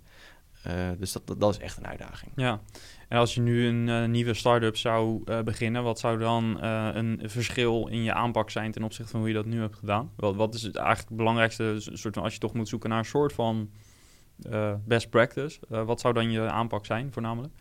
[0.67, 2.31] Uh, dus dat, dat, dat, is echt een uitdaging.
[2.35, 2.61] Ja,
[3.07, 7.19] en als je nu een uh, nieuwe start-up zou uh, beginnen, wat zou dan een
[7.23, 10.11] verschil in je aanpak zijn ten opzichte van hoe je dat nu hebt gedaan?
[10.15, 12.99] Wat, wat is het eigenlijk het belangrijkste, soort van, als je toch moet zoeken naar
[12.99, 13.69] een soort van
[14.85, 17.53] best practice, wat zou dan je aanpak zijn voornamelijk?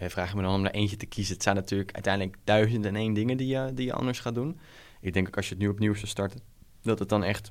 [0.00, 1.34] Je vraagt me dan om er eentje te kiezen.
[1.34, 4.58] Het zijn natuurlijk uiteindelijk duizend en één dingen die je, die je anders gaat doen.
[5.00, 6.40] Ik denk ook als je het nu opnieuw zou starten,
[6.82, 7.50] dat het dan echt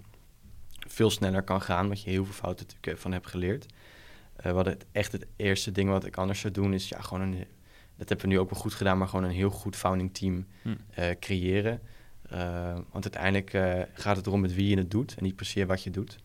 [0.88, 3.66] veel sneller kan gaan, wat je heel veel fouten natuurlijk van hebt geleerd.
[4.46, 7.22] Uh, wat het echt het eerste ding wat ik anders zou doen is ja, gewoon
[7.24, 7.46] een.
[7.98, 10.46] Dat hebben we nu ook wel goed gedaan, maar gewoon een heel goed founding team
[10.62, 10.70] hm.
[10.70, 11.82] uh, creëren.
[12.34, 13.50] Uh, want uiteindelijk
[13.94, 16.20] gaat het erom met wie je het doet en niet per se wat je doet.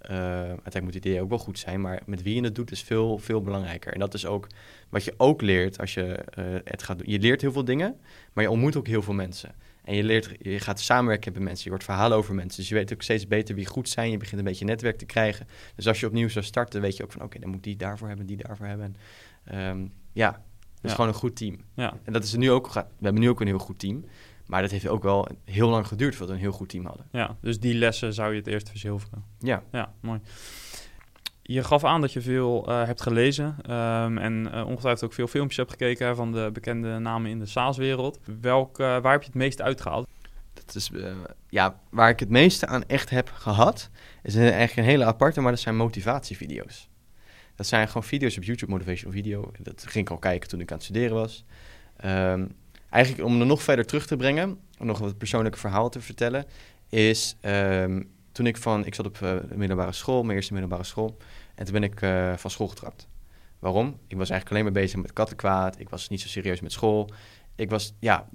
[0.00, 2.82] Uiteindelijk moet het idee ook wel goed zijn, maar met wie je het doet is
[2.82, 3.92] veel, veel belangrijker.
[3.92, 4.46] En dat is ook
[4.88, 6.24] wat je ook leert als je
[6.64, 7.10] het gaat doen.
[7.10, 7.96] Je leert heel veel dingen,
[8.32, 9.54] maar je ontmoet ook heel veel mensen.
[9.84, 12.60] En je, leert, je gaat samenwerken met mensen, je hoort verhalen over mensen.
[12.60, 14.10] Dus je weet ook steeds beter wie goed zijn.
[14.10, 15.46] Je begint een beetje netwerk te krijgen.
[15.74, 17.22] Dus als je opnieuw zou starten, weet je ook van...
[17.22, 18.96] oké, dan moet die daarvoor hebben, die daarvoor hebben.
[19.54, 21.56] Um, ja, dat is gewoon een goed team.
[21.74, 21.98] Ja.
[22.04, 22.72] En dat is nu ook...
[22.72, 24.04] We hebben nu ook een heel goed team.
[24.50, 27.06] Maar dat heeft ook wel heel lang geduurd voordat we een heel goed team hadden.
[27.12, 29.24] Ja, dus die lessen zou je het eerst verzilveren.
[29.38, 29.62] Ja.
[29.72, 30.20] Ja, mooi.
[31.42, 35.26] Je gaf aan dat je veel uh, hebt gelezen um, en uh, ongetwijfeld ook veel
[35.26, 38.20] filmpjes hebt gekeken van de bekende namen in de SaaS-wereld.
[38.40, 40.08] Welk, uh, waar heb je het meest uitgehaald?
[40.52, 40.90] Dat is,
[41.48, 43.90] ja, waar ik het meeste aan echt heb gehad,
[44.22, 46.88] is eigenlijk een hele aparte, maar dat zijn motivatievideo's.
[47.54, 49.52] Dat zijn gewoon video's op YouTube, motivational video.
[49.58, 51.44] Dat ging ik al kijken toen ik aan het studeren was.
[52.04, 52.58] Um,
[52.90, 56.46] eigenlijk om er nog verder terug te brengen, om nog wat persoonlijke verhaal te vertellen,
[56.88, 61.16] is ehm, toen ik van, ik zat op uh, middelbare school, mijn eerste middelbare school,
[61.54, 63.08] en toen ben ik uh, van school getrapt.
[63.58, 63.86] Waarom?
[63.86, 67.10] Ik was eigenlijk alleen maar bezig met kattenkwaad, ik was niet zo serieus met school.
[67.54, 68.28] Ik was, ja,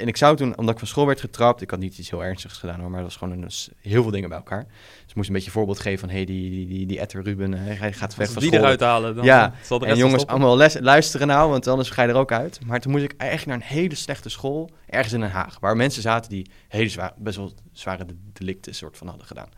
[0.00, 2.24] en ik zou toen, omdat ik van school werd getrapt, ik had niet iets heel
[2.24, 4.64] ernstigs gedaan hoor, maar dat was gewoon een, heel veel dingen bij elkaar.
[4.64, 7.00] Dus ik moest een beetje een voorbeeld geven van, hé, hey, die, die, die, die
[7.00, 8.62] Etter Ruben, hij gaat weg van die school.
[8.62, 12.02] eruit halen, dan ja, zal de en jongens, allemaal les, luisteren nou, want anders ga
[12.02, 12.60] je er ook uit.
[12.66, 15.76] Maar toen moest ik eigenlijk naar een hele slechte school, ergens in Den Haag, waar
[15.76, 19.48] mensen zaten die hele zwaar, best wel zware delicten soort van hadden gedaan.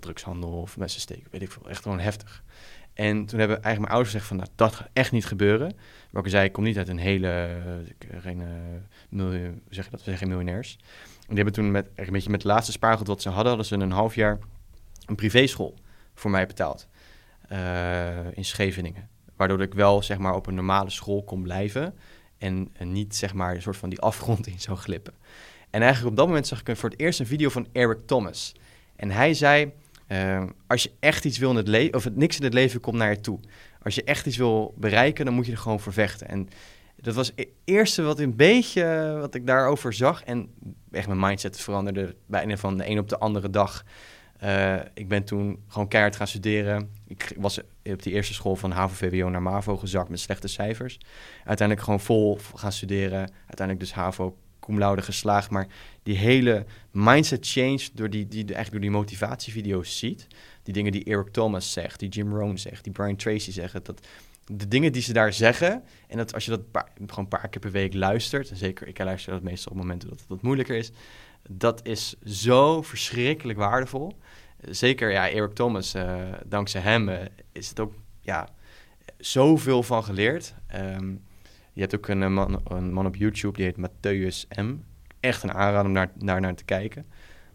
[0.00, 2.42] Drugshandel of mensen steken, weet ik veel, echt gewoon heftig.
[2.94, 5.76] En toen hebben eigenlijk mijn ouders gezegd van, nou, dat gaat echt niet gebeuren.
[6.10, 8.48] Maar ik zei, ik kom niet uit een hele, eh, geen, uh,
[9.08, 10.78] miljoen, zeg dat, we zeggen miljonairs.
[11.10, 13.66] En die hebben toen met, een beetje met het laatste spaargeld wat ze hadden, hadden
[13.66, 14.38] ze een half jaar
[15.06, 15.78] een privéschool
[16.14, 16.88] voor mij betaald.
[18.34, 19.08] In Scheveningen.
[19.36, 21.94] Waardoor ik wel, zeg maar, op een normale school kon blijven.
[22.38, 25.14] En, en niet, zeg maar, een soort van die afgrond in zou glippen.
[25.70, 28.54] En eigenlijk op dat moment zag ik voor het eerst een video van Eric Thomas.
[28.96, 29.72] En hij zei,
[30.12, 32.80] uh, als je echt iets wil in het leven, of het niks in het leven
[32.80, 33.40] komt naar je toe.
[33.82, 36.28] Als je echt iets wil bereiken, dan moet je er gewoon voor vechten.
[36.28, 36.48] En
[36.96, 40.24] dat was het eerste wat een beetje wat ik daarover zag.
[40.24, 40.48] En
[40.90, 43.84] echt mijn mindset veranderde bijna van de een op de andere dag.
[44.44, 46.90] Uh, ik ben toen gewoon keihard gaan studeren.
[47.06, 50.98] Ik was op die eerste school van HAVO-VWO naar MAVO gezakt met slechte cijfers.
[51.44, 53.30] Uiteindelijk gewoon vol gaan studeren.
[53.46, 55.50] Uiteindelijk dus HAVO cum laude geslaagd.
[55.50, 55.66] Maar
[56.02, 60.26] die hele mindset change door die, die, eigenlijk door die motivatievideo's ziet.
[60.62, 63.84] Die dingen die Eric Thomas zegt, die Jim Rohn zegt, die Brian Tracy zegt.
[63.84, 64.06] Dat,
[64.46, 65.82] de dingen die ze daar zeggen.
[66.08, 66.60] En dat als je dat
[66.96, 68.50] gewoon een paar keer per week luistert.
[68.50, 70.90] En zeker, ik luister dat meestal op momenten dat het wat moeilijker is.
[71.48, 74.16] Dat is zo verschrikkelijk waardevol.
[74.70, 77.18] Zeker, ja, Eric Thomas, uh, dankzij hem uh,
[77.52, 78.48] is het ook, ja,
[79.18, 80.54] zoveel van geleerd.
[80.74, 81.22] Um,
[81.72, 84.76] je hebt ook een man, een man op YouTube, die heet Matthäus M.
[85.20, 87.06] Echt een aanrader om naar, naar, naar te kijken.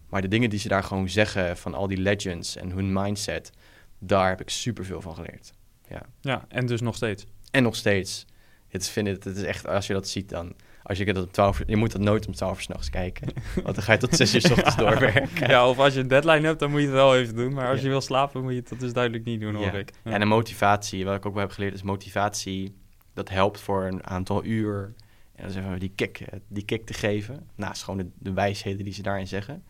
[0.08, 3.52] Maar de dingen die ze daar gewoon zeggen van al die legends en hun mindset,
[3.98, 5.52] daar heb ik superveel van geleerd.
[5.88, 6.02] Ja.
[6.20, 7.26] ja, en dus nog steeds.
[7.50, 8.26] En nog steeds.
[8.68, 11.30] Het vind het, het is echt, als je dat ziet dan, als je dat om
[11.30, 13.28] 12 je moet dat nooit om 12 uur s'nachts kijken.
[13.64, 15.48] Want dan ga je tot 6 uur s ochtends doorwerken.
[15.48, 17.52] Ja, of als je een deadline hebt, dan moet je het wel even doen.
[17.52, 19.72] Maar als je wil slapen, moet je het dat dus duidelijk niet doen, hoor ja.
[19.72, 19.92] ik.
[20.04, 20.10] Ja.
[20.10, 22.74] En de motivatie, wat ik ook wel heb geleerd, is motivatie
[23.18, 24.94] dat helpt voor een aantal uur.
[25.34, 27.48] En dan zeggen we die kick, die kick te geven.
[27.54, 29.64] Naast gewoon de, de wijsheden die ze daarin zeggen.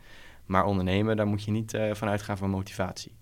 [0.47, 3.17] Maar ondernemen, daar moet je niet uh, van uitgaan van motivatie.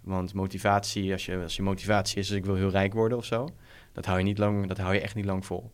[0.00, 3.24] Want motivatie, als je, als je motivatie is, dus ik wil heel rijk worden of
[3.24, 3.48] zo,
[3.92, 5.70] dat hou je, niet lang, dat hou je echt niet lang vol.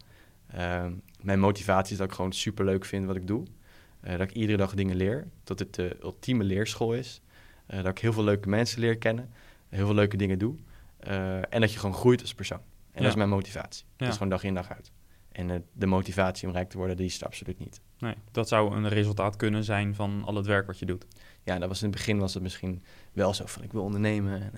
[0.56, 0.86] Uh,
[1.20, 3.44] mijn motivatie is dat ik gewoon super leuk vind wat ik doe.
[4.04, 5.28] Uh, dat ik iedere dag dingen leer.
[5.44, 7.20] Dat het de ultieme leerschool is.
[7.66, 9.30] Dat ik heel veel leuke mensen leer kennen.
[9.68, 10.54] Heel veel leuke dingen doe.
[11.50, 12.60] en dat je gewoon groeit als persoon.
[12.96, 13.84] En dat is mijn motivatie.
[13.96, 14.92] Dat is gewoon dag in dag uit.
[15.32, 17.80] En uh, de motivatie om rijk te worden, die is er absoluut niet.
[17.98, 21.06] Nee, dat zou een resultaat kunnen zijn van al het werk wat je doet.
[21.42, 22.82] Ja, dat was in het begin was het misschien
[23.12, 24.52] wel zo van ik wil ondernemen.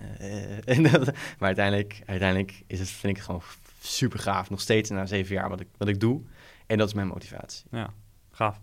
[0.64, 3.42] En dat, maar uiteindelijk, uiteindelijk is het, vind ik het gewoon
[3.80, 4.50] super gaaf.
[4.50, 6.22] Nog steeds na zeven jaar wat ik, wat ik doe.
[6.66, 7.64] En dat is mijn motivatie.
[7.70, 7.92] Ja,
[8.30, 8.60] gaaf.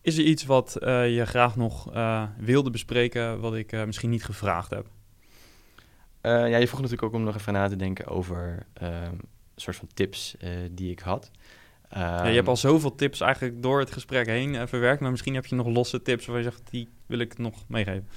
[0.00, 4.10] Is er iets wat uh, je graag nog uh, wilde bespreken, wat ik uh, misschien
[4.10, 4.88] niet gevraagd heb?
[6.22, 9.20] Ja, je vroeg natuurlijk ook om nog even na te denken over een
[9.56, 10.36] soort van tips
[10.70, 11.30] die ik had.
[11.94, 15.34] Um, ja, je hebt al zoveel tips eigenlijk door het gesprek heen verwerkt, maar misschien
[15.34, 18.08] heb je nog losse tips waarvan je zegt, die wil ik nog meegeven.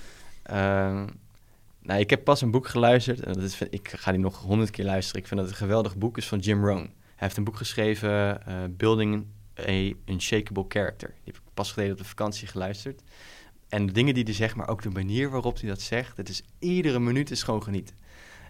[0.52, 1.10] Um,
[1.82, 4.70] nou, ik heb pas een boek geluisterd en dat is, ik ga die nog honderd
[4.70, 5.22] keer luisteren.
[5.22, 6.80] Ik vind dat het een geweldig boek is van Jim Rohn.
[6.82, 8.42] Hij heeft een boek geschreven,
[8.78, 9.26] Building
[9.60, 11.08] a Unshakable Character.
[11.08, 13.02] Die heb ik pas geleden op de vakantie geluisterd.
[13.70, 16.30] En de dingen die hij zegt, maar ook de manier waarop hij dat zegt, het
[16.30, 17.96] is iedere minuut is gewoon genieten.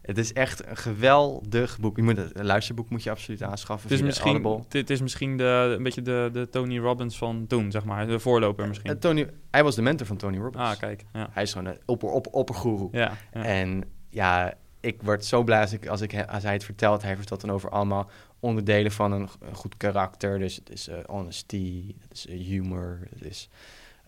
[0.01, 1.95] Het is echt een geweldig boek.
[1.95, 3.89] Je moet het, een luisterboek moet je absoluut aanschaffen.
[3.89, 7.71] Het is misschien, dit is misschien de, een beetje de, de Tony Robbins van toen,
[7.71, 8.07] zeg maar.
[8.07, 8.91] De voorloper misschien.
[8.91, 10.63] Uh, Tony, hij was de mentor van Tony Robbins.
[10.63, 11.03] Ah, kijk.
[11.13, 11.27] Ja.
[11.31, 12.89] Hij is gewoon een opper, opper, oppergoeroe.
[12.91, 16.63] Ja, ja, En ja, ik word zo blij als, ik, als, ik, als hij het
[16.63, 17.01] vertelt.
[17.01, 18.09] Hij vertelt dan over allemaal
[18.39, 20.39] onderdelen van een, een goed karakter.
[20.39, 23.49] Dus het is uh, honesty, het is uh, humor, het is...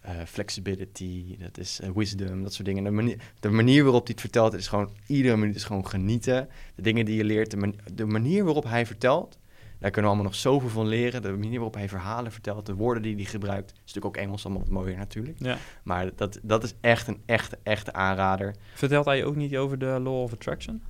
[0.07, 2.83] Uh, flexibility, dat is uh, wisdom, dat soort dingen.
[2.83, 6.49] De manier, de manier waarop hij het vertelt is gewoon, iedere minuut is gewoon genieten.
[6.75, 9.39] De dingen die je leert, de, man, de, manier waarop hij vertelt,
[9.79, 11.21] daar kunnen we allemaal nog zoveel van leren.
[11.21, 13.71] De manier waarop hij verhalen vertelt, de woorden die hij gebruikt.
[13.71, 15.37] is natuurlijk ook Engels allemaal wat mooier natuurlijk.
[15.39, 15.57] Ja.
[15.83, 18.55] Maar dat, dat is echt een echte, echte aanrader.
[18.73, 20.83] Vertelt hij ook niet over de Law of Attraction?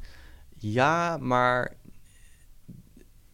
[0.58, 1.74] Ja, maar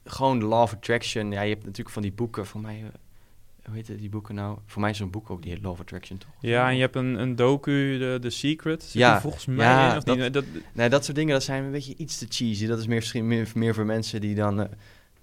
[0.04, 1.32] gewoon de Law of Attraction.
[1.32, 2.92] Ja, je hebt natuurlijk van die boeken, van mij
[3.66, 4.57] hoe heet die boeken nou?
[4.66, 6.30] Voor mij is zo'n boek ook, die heet of Attraction, toch?
[6.39, 8.84] Ja, en je hebt een, een docu, de, The Secret.
[8.84, 11.43] Zit ja, volgens mij ja, in, of dat, die, dat, nee, dat soort dingen, dat
[11.43, 12.68] zijn een beetje iets te cheesy.
[12.68, 14.66] Dat is meer, misschien meer, meer voor mensen die dan uh,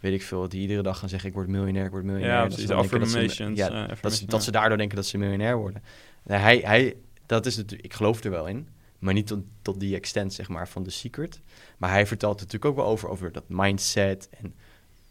[0.00, 2.32] weet ik veel, die iedere dag gaan zeggen: Ik word miljonair, ik word miljonair.
[2.32, 2.66] Ja, Dat precies.
[2.66, 3.58] denken dat ze- Affirmations.
[3.58, 5.82] ja, eh, dat, ze, affirmations, dat ze daardoor denken dat ze miljonair worden.
[6.22, 8.68] Nee, hij, hij, dat is natuurlijk, ik geloof er wel in,
[8.98, 11.40] maar niet tot, tot die extent, zeg maar, van The Secret.
[11.78, 14.54] Maar hij vertelt natuurlijk ook wel over, over dat mindset en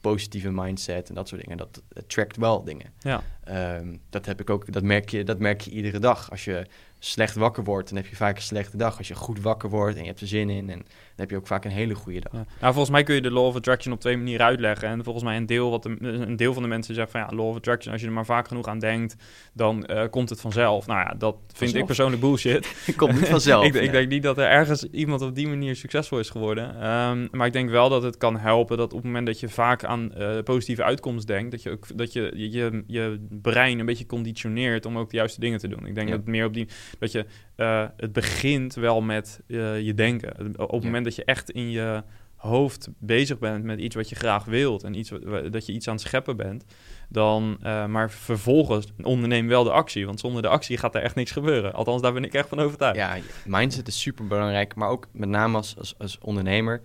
[0.02, 1.58] positieve mindset en dat soort dingen.
[1.58, 2.94] Dat attract wel dingen.
[3.00, 3.24] Ja.
[3.50, 6.32] Ehm, dat heb ik ook, dat merk, je, dat merk je iedere dag.
[6.32, 6.66] Als je
[7.00, 8.98] slecht wakker wordt, dan heb je vaak een slechte dag.
[8.98, 10.84] Als je goed wakker wordt en je hebt er zin in, en dan
[11.16, 12.32] heb je ook vaak een hele goede dag.
[12.32, 12.46] Ja.
[12.60, 14.88] Nou, volgens mij kun je de Law of Attraction op twee manieren uitleggen.
[14.88, 17.28] En volgens mij een deel, wat de, een deel van de mensen zegt van ja,
[17.36, 19.16] Law of Attraction, als je er maar vaak genoeg aan denkt,
[19.54, 20.88] dan eh, komt het vanzelf.
[20.88, 21.80] Nou ja, dat vind Vanzelf?
[21.80, 22.76] ik persoonlijk bullshit.
[22.96, 23.66] Komt niet vanzelf.
[23.74, 26.82] ik, ik denk niet dat er ergens iemand op die manier succesvol is geworden.
[26.82, 29.50] Ehm, maar ik denk wel dat het kan helpen dat op het moment dat je
[29.50, 33.80] vaak aan eh, positieve uitkomst denkt, dat je ook dat je, je, je, je brein
[33.80, 35.86] een beetje conditioneert om ook de juiste dingen te doen.
[35.86, 36.14] Ik denk Ja.
[36.16, 36.68] dat het meer op die
[37.00, 37.26] dat je
[37.56, 40.32] eh, het begint wel met eh, je denken.
[40.58, 40.86] Op het Ja.
[40.86, 42.04] moment dat je echt in je
[42.36, 45.88] hoofd bezig bent met iets wat je graag wilt en iets wat, dat je iets
[45.88, 46.66] aan het scheppen bent,
[47.10, 51.16] dan eh, maar vervolgens onderneem wel de actie, want zonder de actie gaat er echt
[51.16, 51.74] niks gebeuren.
[51.74, 52.96] Althans, daar ben ik echt van overtuigd.
[52.98, 56.82] Ja, mindset is super belangrijk, maar ook met name als, als, als ondernemer.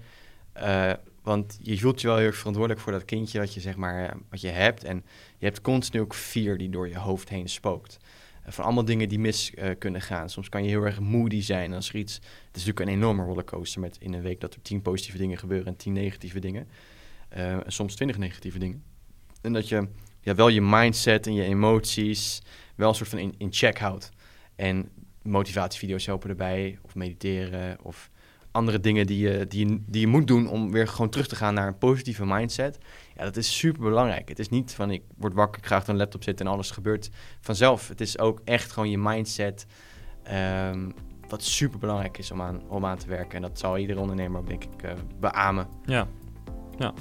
[1.23, 4.17] Want je voelt je wel heel erg verantwoordelijk voor dat kindje wat je, zeg maar,
[4.31, 4.85] wat je hebt.
[4.85, 5.05] En
[5.45, 7.97] je hebt continu ook fear die door je hoofd heen spookt.
[8.43, 10.31] Eh, van allemaal dingen die mis eh, kunnen gaan.
[10.31, 12.15] Soms kan je heel erg moody zijn als er iets...
[12.15, 15.39] Het is natuurlijk een enorme rollercoaster met in een week dat er tien positieve dingen
[15.39, 16.69] gebeuren en tien negatieve dingen.
[17.29, 18.83] Eh, en soms twintig negatieve dingen.
[19.41, 19.89] En dat je
[20.21, 22.43] ja, wel je mindset en je emoties
[22.75, 24.11] wel een soort van in, in check houdt.
[24.57, 24.89] En
[25.23, 28.11] motivatievideo's helpen erbij, of mediteren, of
[28.51, 31.55] andere dingen die je, die, die je moet doen om weer gewoon terug te gaan
[31.55, 32.79] naar een positieve mindset.
[33.17, 34.29] Ja, dat is super belangrijk.
[34.29, 36.71] Het is niet van ik word wakker, ik ga achter een laptop zitten en alles
[36.71, 37.11] gebeurt
[37.41, 37.89] vanzelf.
[37.89, 39.67] Het is ook echt gewoon je mindset,
[40.23, 40.91] ehm,
[41.29, 43.37] wat super belangrijk is om aan, om aan te werken.
[43.37, 45.67] En dat zal iedere ondernemer ook, denk ik, eh, beamen.
[45.85, 46.07] Ja.
[46.79, 46.93] ja.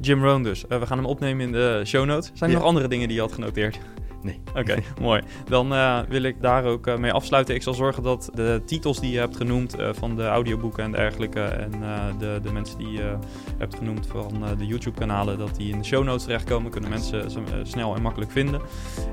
[0.00, 0.66] Jim Rohn dus.
[0.66, 2.26] Eh, we gaan hem opnemen in de show notes.
[2.34, 2.54] Zijn er Ja.
[2.58, 3.78] nog andere dingen die je had genoteerd?
[4.24, 4.40] Nee.
[4.54, 5.22] Oké, mooi.
[5.48, 7.54] Dan eh, wil ik daar ook eh, mee afsluiten.
[7.54, 10.92] Ik zal zorgen dat de titels die je hebt genoemd eh, van de audioboeken en
[10.92, 11.40] dergelijke...
[11.40, 11.70] en
[12.18, 13.16] de, de mensen die je
[13.58, 15.38] hebt genoemd van de YouTube-kanalen...
[15.38, 16.70] dat die in de show notes terechtkomen.
[16.70, 18.60] Kunnen mensen ze, snel en makkelijk vinden.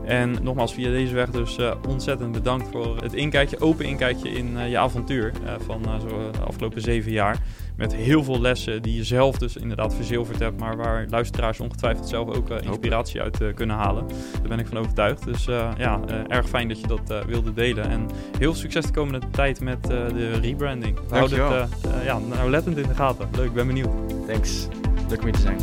[0.05, 1.57] En nogmaals, via deze weg dus
[1.87, 5.33] ontzettend bedankt voor het inkijkje, open inkijkje in je avontuur
[5.65, 7.37] van zo, de afgelopen zeven jaar.
[7.81, 12.09] Met heel veel lessen die je zelf dus inderdaad verzilverd hebt, maar waar luisteraars ongetwijfeld
[12.09, 14.07] zelf ook eh, inspiratie uit eh, kunnen halen.
[14.07, 15.25] Daar ben ik van overtuigd.
[15.25, 17.89] Dus eh, ja, erg fijn dat je dat wilde delen.
[17.89, 18.07] En
[18.37, 20.99] heel veel succes de komende tijd met de rebranding.
[21.09, 21.69] We houden het
[22.03, 23.29] ja, nauwlettend in de gaten.
[23.35, 23.89] Leuk, ik ben benieuwd.
[24.27, 24.67] Thanks.
[25.09, 25.59] Leuk om hier te zijn.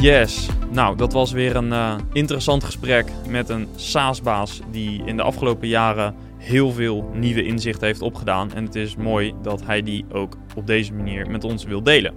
[0.00, 0.48] Yes.
[0.70, 5.68] Nou, dat was weer een eh, interessant gesprek met een SaaS-baas die in de afgelopen
[5.68, 8.52] jaren heel veel nieuwe inzichten heeft opgedaan.
[8.54, 12.14] En het is mooi dat hij die ook op deze manier met ons wil delen.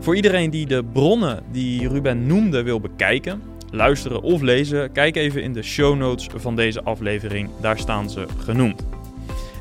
[0.00, 5.42] Voor iedereen die de bronnen die Ruben noemde wil bekijken, luisteren of lezen, kijk even
[5.42, 7.50] in de show notes van deze aflevering.
[7.60, 8.95] Daar staan ze genoemd.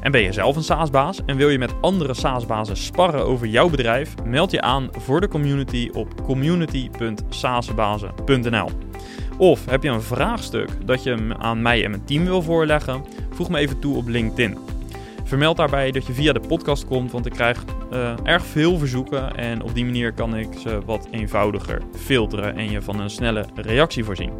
[0.05, 3.69] En ben je zelf een SaaS-baas en wil je met andere SaaS-bazen sparren over jouw
[3.69, 4.13] bedrijf?
[4.25, 8.69] Meld je aan voor de community op community.saasbazen.nl.
[9.37, 13.03] Of heb je een vraagstuk dat je aan mij en mijn team wil voorleggen?
[13.29, 14.57] Voeg me even toe op LinkedIn.
[15.23, 19.35] Vermeld daarbij dat je via de podcast komt, want ik krijg eh, erg veel verzoeken
[19.35, 23.45] en op die manier kan ik ze wat eenvoudiger filteren en je van een snelle
[23.55, 24.31] reactie voorzien.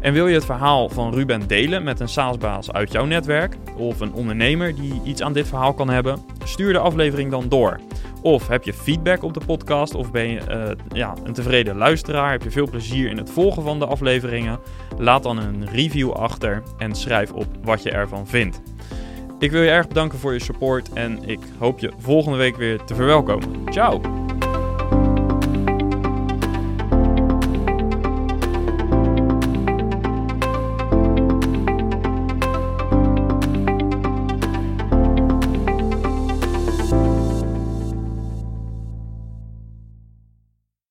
[0.00, 4.00] En wil je het verhaal van Ruben delen met een SaaS-baas uit jouw netwerk of
[4.00, 6.18] een ondernemer die iets aan dit verhaal kan hebben?
[6.44, 7.80] Stuur de aflevering dan door.
[8.22, 12.30] Of heb je feedback op de podcast of ben je eh, ja, een tevreden luisteraar?
[12.30, 14.58] Heb je veel plezier in het volgen van de afleveringen?
[14.98, 18.60] Laat dan een review achter en schrijf op wat je ervan vindt.
[19.38, 22.84] Ik wil je erg bedanken voor je support en ik hoop je volgende week weer
[22.84, 23.48] te verwelkomen.
[23.70, 24.27] Ciao!